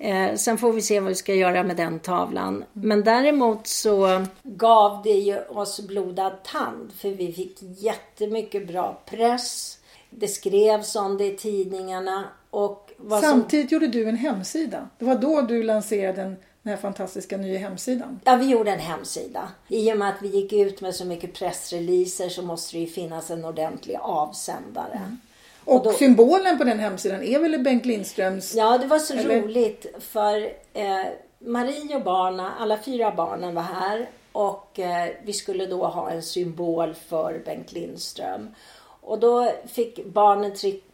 [0.00, 2.64] Eh, sen får vi se vad vi ska göra med den tavlan.
[2.72, 6.92] Men däremot så gav det ju oss blodad tand.
[6.92, 9.78] För vi fick jättemycket bra press.
[10.10, 12.24] Det skrevs om det i tidningarna.
[12.50, 14.88] Och vad som, Samtidigt gjorde du en hemsida.
[14.98, 18.20] Det var då du lanserade en den här fantastiska nya hemsidan.
[18.24, 19.48] Ja, vi gjorde en hemsida.
[19.68, 22.86] I och med att vi gick ut med så mycket pressreleaser så måste det ju
[22.86, 24.96] finnas en ordentlig avsändare.
[24.96, 25.18] Mm.
[25.64, 28.54] Och, då, symbolen på den hemsidan är väl Bengt Lindströms?
[28.54, 29.42] Ja, det var så eller?
[29.42, 30.42] roligt för
[30.72, 31.06] eh,
[31.38, 36.22] Marie och barnen, alla fyra barnen var här och eh, vi skulle då ha en
[36.22, 38.54] symbol för Bengt Lindström.
[39.00, 40.52] Och då fick barnen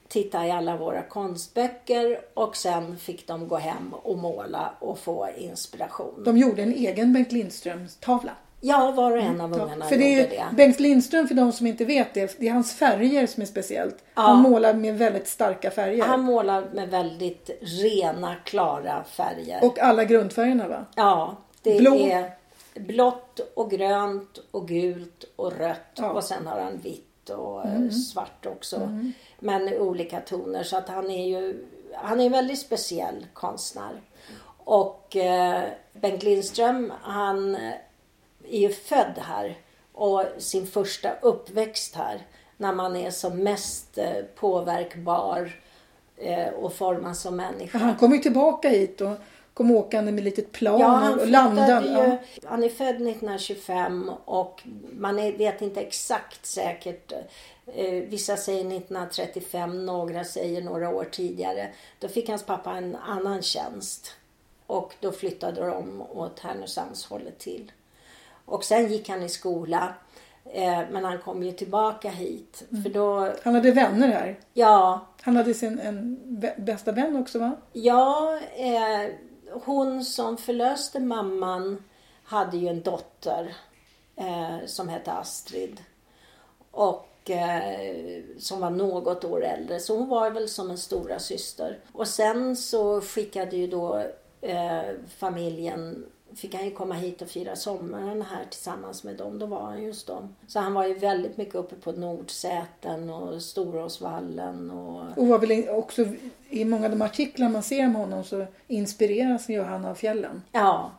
[0.09, 5.29] titta i alla våra konstböcker och sen fick de gå hem och måla och få
[5.37, 6.23] inspiration.
[6.25, 8.33] De gjorde en egen Bengt Lindström-tavla.
[8.67, 9.61] Ja, var och en av mm.
[9.61, 10.45] ungarna för det gjorde det.
[10.53, 13.97] Bengt Lindström, för de som inte vet det, det är hans färger som är speciellt.
[14.15, 14.23] Ja.
[14.23, 16.05] Han målar med väldigt starka färger.
[16.05, 19.65] Han målar med väldigt rena, klara färger.
[19.65, 20.85] Och alla grundfärgerna va?
[20.97, 21.95] Ja, det Blå.
[21.95, 22.31] är
[22.75, 26.11] blått och grönt och gult och rött ja.
[26.11, 27.91] och sen har han vitt och mm.
[27.91, 28.77] svart också.
[28.77, 29.13] Mm.
[29.39, 34.01] Men olika toner så att han är ju han är en väldigt speciell konstnär.
[34.59, 35.63] Och eh,
[35.93, 37.57] Bengt Lindström han
[38.51, 39.57] är ju född här
[39.93, 42.27] och sin första uppväxt här
[42.57, 45.61] när man är som mest eh, påverkbar
[46.17, 47.79] eh, och formas som människa.
[47.79, 49.17] Han kom ju tillbaka hit och
[49.55, 52.19] kom åkande med litet plan ja, han och landade.
[52.43, 52.49] Ja.
[52.49, 57.13] Han är född 1925 och man vet inte exakt säkert.
[57.67, 61.69] Eh, vissa säger 1935, några säger några år tidigare.
[61.99, 64.13] Då fick hans pappa en annan tjänst
[64.67, 67.73] och då flyttade de åt Härnösandshållet till.
[68.47, 69.95] Och sen gick han i skola.
[70.45, 72.65] Eh, men han kom ju tillbaka hit.
[72.71, 72.83] Mm.
[72.83, 73.33] För då...
[73.43, 74.39] Han hade vänner här?
[74.53, 75.07] Ja.
[75.21, 76.19] Han hade sin en
[76.57, 77.57] bästa vän också va?
[77.73, 78.39] Ja.
[78.57, 79.11] Eh,
[79.53, 81.85] hon som förlöste mamman
[82.25, 83.55] hade ju en dotter
[84.17, 85.81] eh, som hette Astrid.
[86.71, 89.81] Och eh, som var något år äldre.
[89.81, 91.79] Så hon var väl som en stora syster.
[91.93, 94.03] Och sen så skickade ju då
[94.41, 94.83] eh,
[95.19, 96.07] familjen
[96.37, 99.39] fick han ju komma hit och fira sommaren här tillsammans med dem.
[99.39, 100.35] Då var han just dem.
[100.47, 104.71] Så han var ju väldigt mycket uppe på Nordsäten och Storåsvallen.
[104.71, 105.19] Och...
[105.19, 106.07] och var väl också
[106.51, 110.43] i många av de artiklar man ser om honom så inspireras ju han av fjällen.
[110.53, 110.91] Ja.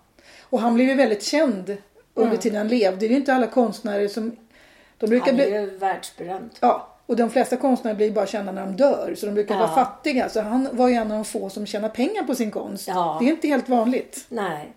[0.41, 1.77] Och han blev ju väldigt känd
[2.13, 2.41] under mm.
[2.41, 2.99] tiden han levde.
[2.99, 4.35] Det är ju inte alla konstnärer som...
[4.97, 5.77] De brukar han är ju bli...
[5.77, 6.49] världsberömd.
[6.59, 6.87] Ja.
[7.05, 9.15] Och de flesta konstnärer blir bara kända när de dör.
[9.17, 9.61] Så de brukar ja.
[9.61, 10.29] vara fattiga.
[10.29, 12.87] Så han var ju en av de få som tjänar pengar på sin konst.
[12.87, 13.17] Ja.
[13.19, 14.25] Det är inte helt vanligt.
[14.29, 14.73] Nej.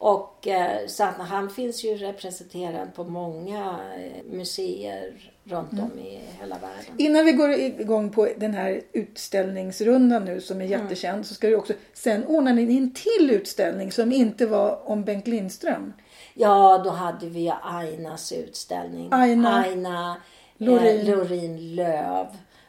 [0.00, 5.12] Och eh, så att han finns ju representerad på många eh, museer
[5.44, 5.84] runt mm.
[5.84, 6.94] om i hela världen.
[6.96, 10.80] Innan vi går igång på den här utställningsrundan nu som är mm.
[10.80, 11.24] jättekänd mm.
[11.24, 15.26] så ska du också sen ordna ni en till utställning som inte var om Bengt
[15.26, 15.92] Lindström.
[16.34, 19.08] Ja, då hade vi Ainas utställning.
[19.10, 20.16] Aina, Aina
[20.56, 21.00] Lorin.
[21.00, 22.26] Eh, Lorin Löv.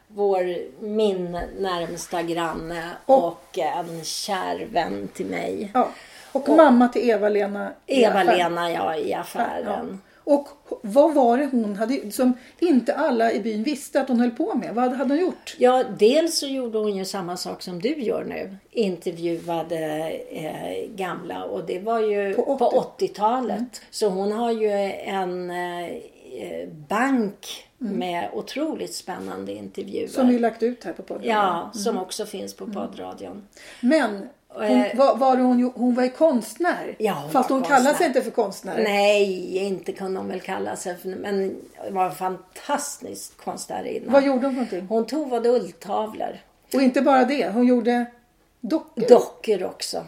[0.08, 5.72] Vår, min närmsta granne och, och en kär vän till mig.
[5.74, 5.92] Ja.
[6.32, 10.00] Och, och mamma till Eva-Lena Eva-Lena ja, i affären.
[10.04, 10.12] Ja.
[10.24, 10.48] Och
[10.82, 14.56] vad var det hon hade, som inte alla i byn visste att hon höll på
[14.56, 14.76] med?
[14.76, 15.56] Vad hade hon gjort?
[15.58, 18.56] Ja, dels så gjorde hon ju samma sak som du gör nu.
[18.72, 23.06] Intervjuade eh, gamla och det var ju på 80.
[23.06, 23.58] 80-talet.
[23.58, 23.70] Mm.
[23.92, 24.72] Så hon har ju
[25.06, 27.94] en eh, bank mm.
[27.94, 30.08] med otroligt spännande intervjuer.
[30.08, 31.30] Som vi lagt ut här på podden.
[31.30, 32.04] Ja, som mm.
[32.04, 33.48] också finns på poddradion.
[33.82, 36.96] Men hon, eh, var, var hon, hon var ju konstnär.
[37.00, 38.84] Ja, hon Fast hon kallade sig inte för konstnär.
[38.84, 41.10] Nej, inte kunde hon väl kalla sig för.
[41.10, 41.56] Men
[41.92, 44.12] var en fantastisk konstnärinna.
[44.12, 44.88] Vad gjorde hon för någonting?
[44.88, 46.40] Hon tog ulltavlor.
[46.74, 48.06] Och inte bara det, hon gjorde
[48.62, 49.08] dockor.
[49.08, 50.06] Dockor också.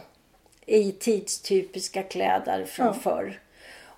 [0.66, 2.92] I tidstypiska kläder från ja.
[2.92, 3.40] förr.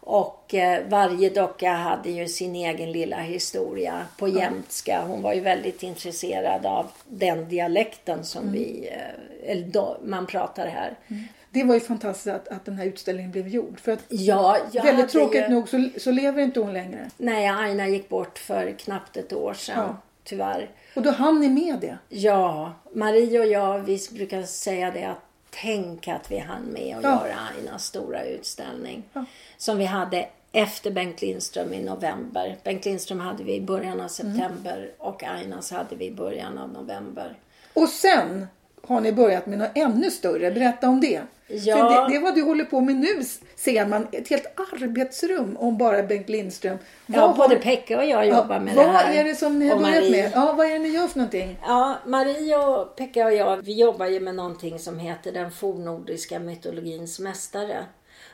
[0.08, 5.04] Och eh, varje docka hade ju sin egen lilla historia på jämtska.
[5.06, 8.52] Hon var ju väldigt intresserad av den dialekten som mm.
[8.52, 10.98] vi, eh, eller man pratar här.
[11.08, 11.22] Mm.
[11.50, 13.80] Det var ju fantastiskt att, att den här utställningen blev gjord.
[13.80, 15.48] För att ja, väldigt tråkigt ju...
[15.48, 17.10] nog så, så lever inte hon längre.
[17.16, 19.84] Nej, Aina gick bort för knappt ett år sedan.
[19.88, 19.96] Ja.
[20.24, 20.70] Tyvärr.
[20.94, 21.98] Och då hann ni med det?
[22.08, 25.25] Ja, Marie och jag vi brukar säga det att
[25.62, 27.26] tänk att vi hann med att ja.
[27.26, 29.02] göra Ainas stora utställning.
[29.12, 29.24] Ja.
[29.56, 32.56] Som vi hade efter Bengt Lindström i november.
[32.64, 34.90] Bengt Lindström hade vi i början av september mm.
[34.98, 37.36] och Ainas hade vi i början av november.
[37.72, 38.46] Och sen
[38.82, 40.50] har ni börjat med något ännu större.
[40.50, 41.22] Berätta om det.
[41.48, 41.76] Ja.
[41.76, 43.22] För det, det är vad du håller på med nu
[43.56, 44.06] ser man.
[44.12, 46.78] Ett helt arbetsrum om bara Bengt Lindström.
[47.06, 49.08] Vad ja, både Pekka och jag jobbar ja, med det här.
[49.08, 50.32] Vad är det som ni har börjat med?
[50.34, 51.58] Ja, vad är det ni gör för någonting?
[51.62, 56.38] Ja, Marie och Pekka och jag, vi jobbar ju med någonting som heter Den fornnordiska
[56.38, 57.84] mytologins mästare.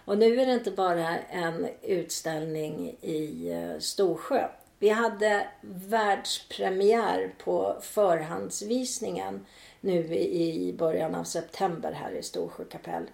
[0.05, 4.49] Och nu är det inte bara en utställning i eh, Storsjö
[4.79, 9.47] Vi hade världspremiär på förhandsvisningen
[9.83, 13.05] nu i början av september här i Storsjö kapell.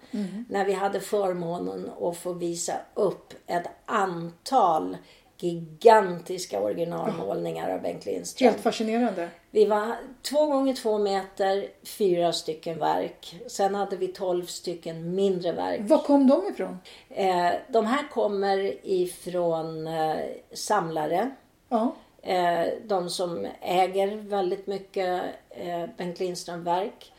[0.49, 4.97] När vi hade förmånen att få visa upp ett antal
[5.41, 8.49] gigantiska originalmålningar av Bengt Lindström.
[8.49, 9.29] Helt fascinerande.
[9.51, 13.41] Vi var två gånger två meter, fyra stycken verk.
[13.47, 15.81] Sen hade vi tolv stycken mindre verk.
[15.83, 16.77] Var kom de ifrån?
[17.09, 20.17] Eh, de här kommer ifrån eh,
[20.53, 21.31] samlare.
[21.69, 21.95] Ja.
[22.21, 27.11] Eh, de som äger väldigt mycket eh, Bengt Lindström-verk.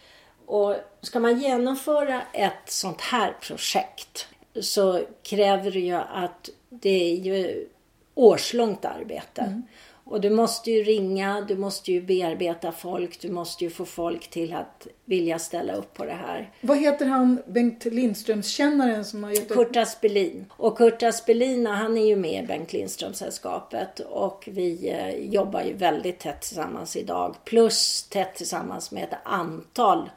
[0.47, 4.29] Och ska man genomföra ett sånt här projekt
[4.61, 7.69] så kräver det ju att det är ju
[8.15, 9.43] årslångt arbete.
[9.43, 9.63] Mm.
[10.11, 14.31] Och du måste ju ringa, du måste ju bearbeta folk, du måste ju få folk
[14.31, 16.51] till att vilja ställa upp på det här.
[16.61, 19.57] Vad heter han Bengt Lindströms-kännaren som har gett upp?
[19.57, 20.45] Kurt Aspelin.
[20.57, 25.73] Och Kurt Aspelin han är ju med i Bengt Lindström-sällskapet och vi eh, jobbar ju
[25.73, 27.37] väldigt tätt tillsammans idag.
[27.45, 30.11] Plus tätt tillsammans med ett antal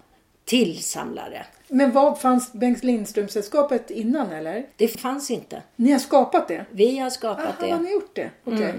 [0.46, 1.46] tillsamlare.
[1.68, 4.66] Men vad fanns Bengt Lindström-sällskapet innan eller?
[4.78, 5.62] Det fanns inte.
[5.76, 6.66] Ni har skapat det?
[6.72, 7.84] Vi har skapat Aha, har det.
[7.84, 8.30] ni gjort det?
[8.44, 8.74] Okej.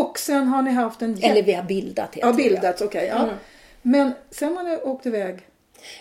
[0.00, 1.18] Och sen har ni haft en...
[1.22, 2.32] Eller vi har bildat Ja, det.
[2.36, 3.06] bildats, okej.
[3.08, 3.28] ja.
[3.82, 5.38] Men sen har ni åkt iväg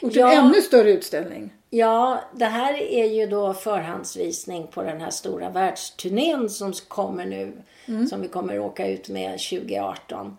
[0.02, 0.32] och Ja.
[0.32, 1.54] en ännu större utställning.
[1.70, 7.52] Ja, det här är ju då förhandsvisning på den här stora världsturnén som kommer nu.
[8.10, 10.38] Som vi kommer åka ut med 2018.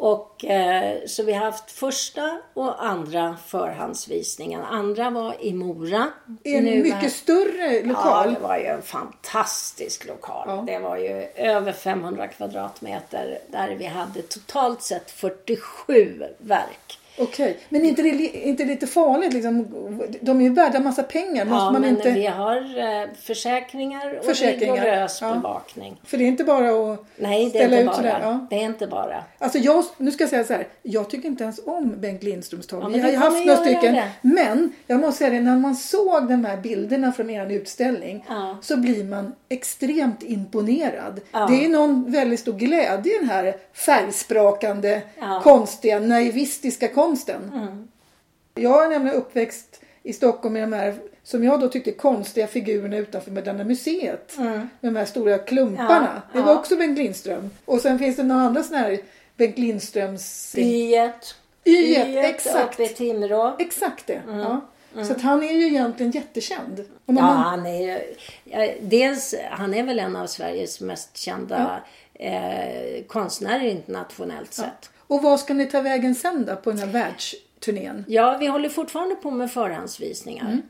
[0.00, 4.62] Och eh, så vi har haft första och andra förhandsvisningen.
[4.62, 6.06] Andra var i Mora.
[6.44, 8.34] En Nu mycket här- större Ja, lokal.
[8.34, 10.44] det var ju en fantastisk lokal.
[10.48, 10.64] Ja.
[10.66, 16.97] Det var ju över 500 kvadratmeter där vi hade totalt sett 47 verk.
[17.20, 17.58] Okej.
[17.68, 18.08] Men inte det
[18.48, 19.66] inte lite farligt liksom?
[20.20, 21.44] De är ju värda massa pengar.
[21.44, 22.10] Måste Ja, man men inte...
[22.10, 22.56] vi har
[23.02, 25.34] eh, försäkringar och Försäkringar, rigorös ja.
[25.34, 26.00] bevakning.
[26.04, 27.96] För det är inte bara att Nej, är ställa ut bara.
[27.96, 28.18] sådär.
[28.22, 28.46] Ja.
[28.50, 29.24] Det är inte bara.
[29.38, 30.66] Alltså jag, nu ska jag säga så här.
[30.82, 32.90] Jag tycker inte ens om Bengt Lindströms tavlor.
[32.90, 33.94] Ja, men Vi har ju haft några stycken.
[33.94, 34.08] det.
[34.22, 38.56] Men jag måste säga det, när man såg de här bilderna från er utställning Ja.
[38.62, 41.20] så blir man extremt imponerad.
[41.48, 45.00] Det är någon väldigt stor glädje i den här färgsprakande,
[45.42, 47.07] konstiga, naivistiska konsten.
[48.54, 52.96] Jag är nämligen uppväxt i Stockholm med de här, som jag då tyckte, konstiga figurerna
[52.96, 54.38] utanför Moderna Museet.
[54.38, 55.96] Med de här stora klumparna.
[55.96, 56.10] Mm.
[56.14, 56.58] Ja, Det var ja.
[56.58, 57.50] också Bengt Lindström.
[57.64, 58.98] Och sen finns det några andra sådana här
[59.36, 60.54] Bengt Lindströms...
[60.58, 61.34] Yet.
[61.64, 62.74] Yet, exakt.
[62.74, 63.56] uppe i Timrå.
[63.58, 64.22] Exakt det.
[64.28, 64.60] Ja.
[65.04, 66.84] Så att han är ju egentligen jättekänd.
[67.06, 68.00] Ja, man, han är ju...
[68.44, 71.80] Ja, dels, han är väl en av Sveriges mest kända
[72.14, 74.90] eh, konstnärer internationellt sett.
[75.08, 78.04] Och vad ska ni ta vägen sen då på den här världsturnén?
[78.08, 80.44] Ja, vi håller fortfarande på med förhandsvisningar.
[80.46, 80.62] Mm.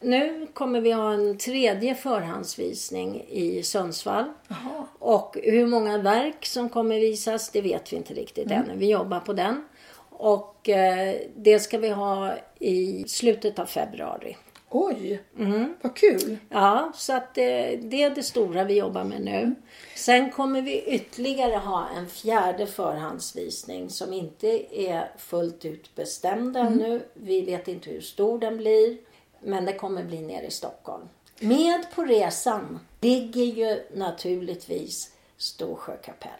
[0.00, 4.24] Nu kommer vi ha en tredje förhandsvisning i Sundsvall.
[4.48, 4.86] Jaha.
[4.98, 8.62] Och hur många verk som kommer visas, det vet vi inte riktigt Mm.
[8.62, 8.76] ännu.
[8.76, 9.64] Vi jobbar på den.
[10.10, 14.36] Och eh, det ska vi ha i slutet av februari.
[14.76, 15.74] Oj, Mm.
[15.82, 16.36] vad kul.
[16.48, 19.54] Ja, så att det, det är det stora vi jobbar med nu.
[19.96, 27.02] Sen kommer vi ytterligare ha en fjärde förhandsvisning som inte är fullt ut bestämd ännu.
[27.14, 28.96] Vi vet inte hur stor den blir.
[29.40, 31.08] Men det kommer bli nere i Stockholm.
[31.40, 36.30] Med på resan ligger ju naturligtvis Storsjö kapell.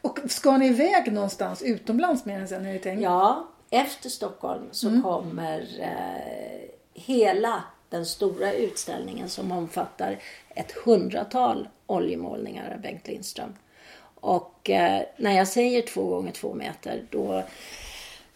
[0.00, 2.66] Och ska ni iväg någonstans utomlands med den sen?
[2.66, 3.02] Är det tänkt?
[3.02, 10.18] Ja, efter Stockholm så kommer eh, hela den stora utställningen som omfattar
[10.54, 13.54] ett hundratal oljemålningar av Bengt Lindström.
[14.14, 17.44] Och eh, när jag säger två gånger två meter då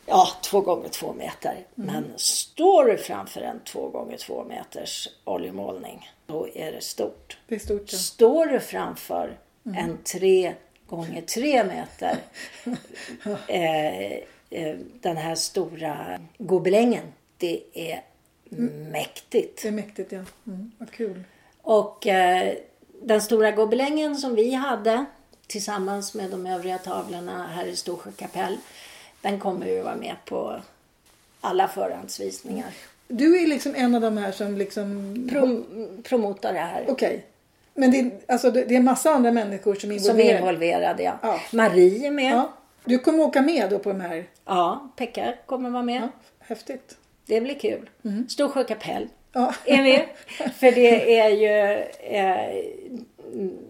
[0.07, 1.67] Ja, två gånger två meter.
[1.75, 7.39] Men står du framför en två gånger två meters oljemålning, då är det stort.
[7.49, 7.93] Det är stort.
[7.93, 7.99] Ja.
[7.99, 10.55] Står du framför en tre
[10.87, 12.17] gånger tre meter,
[13.49, 14.13] eh,
[14.51, 18.03] eh, den här stora gobelängen, det är
[18.93, 19.63] mäktigt.
[19.63, 20.21] Det är mäktigt ja.
[20.47, 21.25] Mm, vad kul.
[21.63, 22.55] Och eh,
[23.03, 25.05] den stora gobelängen som vi hade
[25.47, 28.57] tillsammans med de övriga tavlorna här i Storsjö kapell,
[29.21, 30.61] den kommer ju vara med på
[31.41, 32.71] alla förhandsvisningar.
[33.09, 35.15] Du är liksom en av de här som liksom...
[35.31, 36.85] Prom- promotar det här.
[36.89, 37.25] Okej.
[37.75, 40.39] Men det är, alltså, det är massa andra människor som är Som är involverade.
[40.39, 41.19] involverade, ja.
[41.23, 41.41] Ja.
[41.53, 42.33] Marie är med.
[42.33, 42.37] Ja.
[42.37, 42.53] Ja.
[42.85, 44.27] Du kommer åka med då på de här?
[44.97, 46.03] Pekka kommer vara med.
[46.03, 46.97] Ja, häftigt.
[47.27, 47.91] Det blir kul.
[48.29, 49.55] Storsjö kapell Ja.
[49.65, 50.09] är med.
[50.55, 51.83] För det är ju...
[52.17, 52.65] Eh,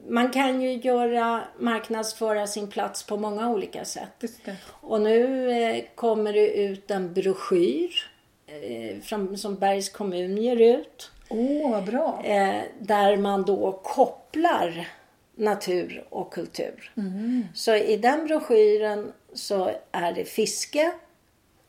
[0.08, 4.24] man kan ju göra marknadsföra sin plats på många olika sätt.
[4.66, 8.10] Och nu eh, kommer det ut en broschyr
[8.46, 11.10] eh, från, som Bergs kommun ger ut.
[11.28, 12.22] Åh, vad bra.
[12.24, 14.88] Eh, där man då kopplar
[15.34, 16.92] natur och kultur.
[16.96, 17.44] Mm.
[17.54, 20.92] Så i den broschyren så är det fiske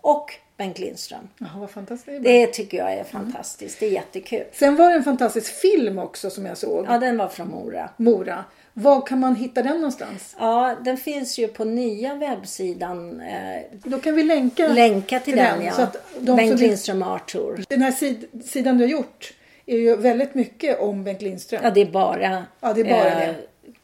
[0.02, 1.30] och Bengt Lindström.
[1.40, 2.24] Jaha, vad fantastiskt.
[2.24, 3.80] Det tycker jag är fantastiskt.
[3.80, 4.44] Det är jättekul.
[4.54, 6.86] Sen var det en fantastisk film också som jag såg.
[6.90, 7.90] Ja, den var från Mora.
[7.98, 8.46] Mora.
[8.74, 10.36] Var kan man hitta den någonstans?
[10.40, 13.22] Ja, den finns ju på nya webbsidan.
[13.22, 15.72] Eh, Då kan vi länka, länka till den, ja.
[15.72, 17.64] Så att de Bengt Lindström Art Tour.
[17.70, 19.34] den här sid, sidan du har gjort
[19.66, 21.62] är ju väldigt mycket om Bengt Lindström.
[21.64, 23.36] Ja, det är bara, eh, Ja, det är bara det.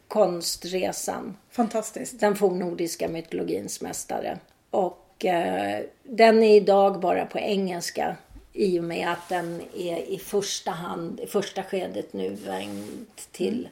[0.07, 1.37] konstresan.
[1.51, 2.19] Fantastiskt.
[2.19, 4.37] Den fornnordiska mytologins mästare.
[4.71, 8.15] Och eh, den är idag bara på engelska
[8.53, 13.69] i och med att den är i första hand, i första skedet nu vänd till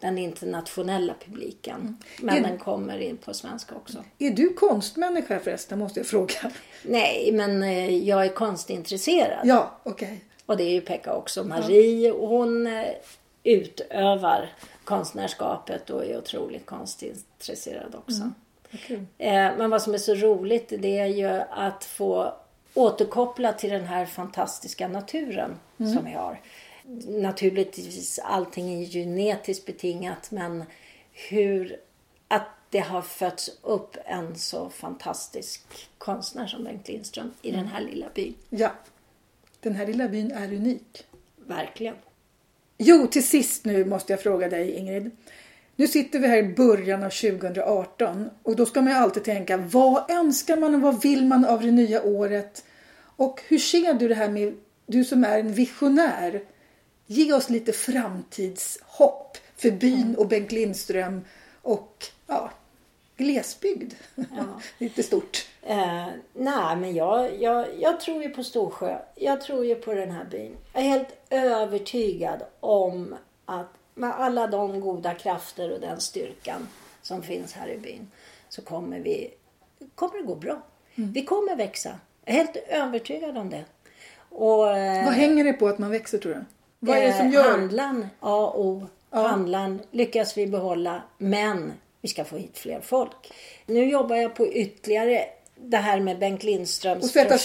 [0.00, 1.96] den internationella publiken.
[2.20, 4.04] Men Är- den kommer in på svenska också.
[4.18, 6.52] Är du konstmänniska förresten, måste jag fråga?
[6.82, 9.40] Nej, men eh, jag är konstintresserad.
[9.44, 10.24] Ja, okej.
[10.46, 11.44] Och det är ju Pekka också.
[11.44, 12.84] Marie, och hon eh,
[13.42, 14.52] utövar
[14.84, 18.20] konstnärskapet och är otroligt konstintresserad också.
[18.20, 18.32] Vad
[18.76, 19.06] kul.
[19.18, 22.34] Eh, Men vad som är så roligt det är ju att få
[22.74, 26.40] återkoppla till den här fantastiska naturen som vi har.
[27.08, 30.64] Naturligtvis allting är genetiskt betingat men
[31.12, 31.76] hur
[32.28, 35.62] att det har fötts upp en så fantastisk
[35.98, 38.34] konstnär som Bengt Lindström i den här lilla byn.
[38.50, 38.72] Ja.
[39.60, 41.06] Den här lilla byn är unik.
[41.36, 41.94] Verkligen.
[42.78, 45.10] Jo, till sist nu måste jag fråga dig Ingrid.
[45.78, 49.56] Nu sitter vi här i början av 2018 och då ska man ju alltid tänka
[49.56, 52.64] vad önskar man och vad vill man av det nya året?
[53.16, 54.54] Och hur ser du det här med,
[54.86, 56.42] du som är en visionär,
[57.06, 61.24] ge oss lite framtidshopp för byn och Bengt Lindström
[61.62, 62.50] och ja,
[63.16, 63.94] glesbygd.
[64.78, 65.46] lite stort.
[65.62, 68.98] Eh, nej, men jag, jag, jag tror ju på Storsjö.
[69.14, 70.56] Jag tror ju på den här byn.
[70.72, 73.14] Jag är helt övertygad om
[73.44, 76.68] att med alla de goda krafter och den styrkan
[77.02, 78.10] som finns här i byn
[78.48, 79.30] så kommer vi
[79.94, 80.62] kommer det gå bra.
[80.94, 81.98] Vi kommer växa.
[82.24, 83.64] Jag är helt övertygad om det.
[84.28, 86.44] Och, eh, Vad hänger det på att man växer tror du?
[86.78, 87.50] Vad är det som eh, gör?
[87.50, 88.86] Handlan, A och O.
[89.10, 93.32] Handlan lyckas vi behålla, men vi ska få hit fler folk.
[93.66, 95.24] Nu jobbar jag på ytterligare
[95.54, 97.38] det här med Bengt Lindströms Och sätta,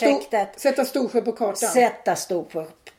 [0.57, 1.69] sätta Storsjö på kartan.
[1.69, 2.43] Sätta stor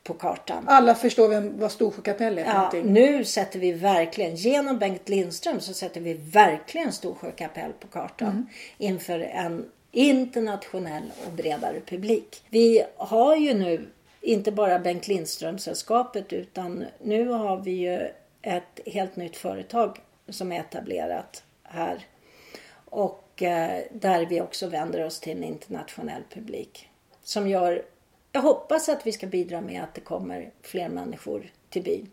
[0.05, 0.65] på, kartan.
[0.69, 2.93] Alla förstår vem, vad Storsjö kapell är för Ja, någonting.
[2.93, 8.29] nu sätter vi verkligen, genom Bengt Lindström så sätter vi verkligen Storsjö kapell på kartan
[8.29, 8.47] Mm.
[8.79, 12.43] inför en internationell och bredare publik.
[12.51, 13.89] Vi har ju nu
[14.21, 18.09] inte bara Bengt Lindström-sällskapet utan nu har vi ju
[18.43, 19.99] ett helt nytt företag
[20.29, 22.07] som är etablerat här.
[22.85, 26.89] Och eh, där vi också vänder oss till en internationell publik.
[27.23, 27.83] Som gör,
[28.35, 32.11] jag hoppas att vi ska bidra med att det kommer fler människor till byn.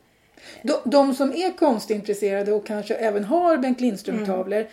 [0.63, 4.69] De, de som är konstintresserade och kanske även har Bengt Lindström-tavlor, Mm.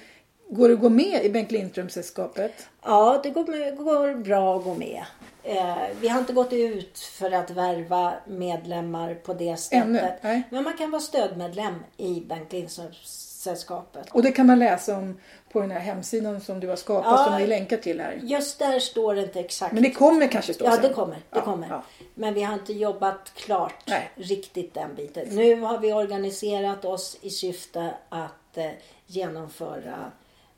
[0.48, 2.52] går det att gå med i Bengt Lindström-sällskapet?
[2.82, 5.02] Ja, det går, med, går bra att gå med.
[5.42, 9.84] Eh, vi har inte gått ut för att värva medlemmar på det sättet.
[9.84, 10.42] Ännu, nej.
[10.50, 14.10] Men man kan vara stödmedlem i Bengt Lindström-sällskapet.
[14.10, 15.20] Och det kan man läsa om
[15.52, 17.24] på den här hemsidan som du har skapat Ja.
[17.24, 18.20] som vi länkar till här.
[18.22, 19.72] Just där står det inte exakt.
[19.72, 20.82] Men det kommer kanske stå Ja, sen.
[20.82, 21.14] det kommer.
[21.14, 21.68] Det Ja, kommer.
[21.68, 21.82] ja.
[22.14, 24.10] Men vi har inte jobbat klart Nej.
[24.14, 25.28] riktigt den biten.
[25.30, 28.70] Nu har vi organiserat oss i syfte att eh,
[29.06, 30.12] genomföra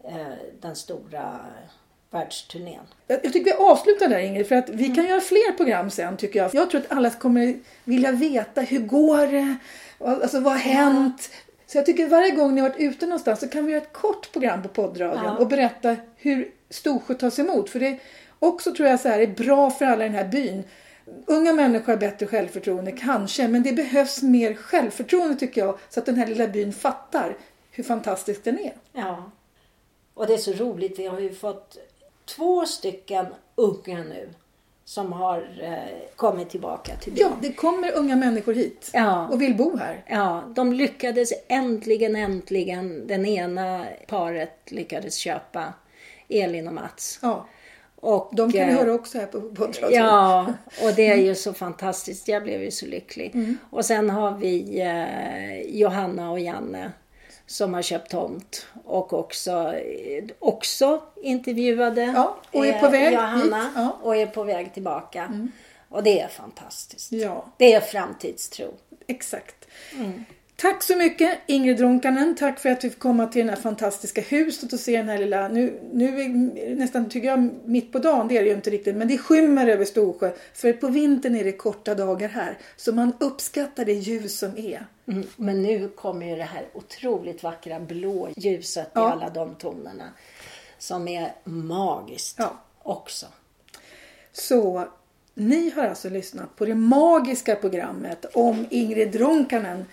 [0.05, 0.14] eh,
[0.61, 1.41] den stora
[2.11, 2.80] världsturnén.
[3.07, 4.95] Jag jag tycker vi avslutar där Ingrid för att vi Mm.
[4.97, 6.55] kan göra fler program sen tycker jag.
[6.55, 9.57] Jag tror att alla kommer vilja veta hur går det?
[10.07, 11.30] Alltså vad har hänt?
[11.70, 13.92] Så jag tycker varje gång ni har varit ute någonstans så kan vi göra ett
[13.92, 15.36] kort program på poddradion Ja.
[15.36, 17.70] och berätta hur Storsjö tas emot.
[17.70, 17.98] För det
[18.38, 20.64] också tror jag så här är bra för alla i den här byn.
[21.26, 26.06] Unga människor har bättre självförtroende kanske men det behövs mer självförtroende tycker jag så att
[26.06, 27.36] den här lilla byn fattar
[27.70, 28.74] hur fantastisk den är.
[28.92, 29.30] Ja.
[30.14, 30.98] Och det är så roligt.
[30.98, 31.76] Vi har ju fått
[32.24, 34.28] två stycken unga nu
[34.91, 37.22] som har eh, kommit tillbaka till byn.
[37.22, 39.28] Ja, det kommer unga människor hit Ja.
[39.28, 40.05] och vill bo här.
[40.07, 43.07] Ja, de lyckades äntligen, äntligen.
[43.07, 45.72] Den ena paret lyckades köpa
[46.28, 47.18] Elin och Mats.
[47.22, 47.47] Ja.
[47.97, 49.93] Och, De kan vi eh, höra också här på poddradion.
[49.93, 50.47] Ja,
[50.82, 52.28] och det är ju så fantastiskt.
[52.28, 53.30] Jag blev ju så lycklig.
[53.34, 53.59] Mm.
[53.70, 56.93] Och sen har vi eh, Johanna och Janne
[57.51, 59.74] som har köpt tomt och också,
[60.38, 63.72] också intervjuade Ja, och är på eh, väg Johanna hit.
[63.74, 63.80] Ja.
[63.80, 63.92] Mm.
[64.03, 65.48] och är på väg tillbaka.
[65.88, 67.12] Och det är fantastiskt.
[67.12, 68.66] Ja, Det är framtidstro.
[69.07, 69.66] exakt.
[69.94, 70.24] Mm.
[70.61, 72.36] Tack så mycket Ingrid Ronkanen.
[72.36, 75.18] Tack för att vi fick komma till det här fantastiska huset och se den här
[75.18, 76.28] lilla, nu, nu är
[76.74, 79.66] nästan tycker jag mitt på dagen, det är det ju inte riktigt, men det skymmer
[79.66, 80.32] över Storsjö.
[80.54, 82.58] För på vintern är det korta dagar här.
[82.76, 84.86] Så man uppskattar det ljus som är.
[85.06, 89.08] Mm, men nu kommer ju det här otroligt vackra blå ljuset Ja.
[89.08, 90.08] i alla de tonerna.
[90.78, 92.58] Som är magiskt Ja.
[92.82, 93.26] också.
[94.32, 94.88] Så
[95.34, 99.84] ni har alltså lyssnat på det magiska programmet om Ingrid Ronkanen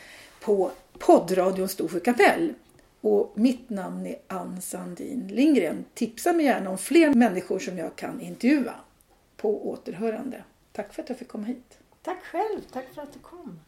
[0.48, 2.54] på poddradion Storsjö kapell.
[3.02, 5.86] Och mitt namn är Ann Sandin Lindgren.
[5.94, 8.74] Tipsa mig gärna om fler människor som jag kan intervjua.
[9.38, 10.44] På återhörande.
[10.72, 11.78] Tack för att jag fick komma hit.
[12.02, 13.60] Tack själv, tack för att du kom.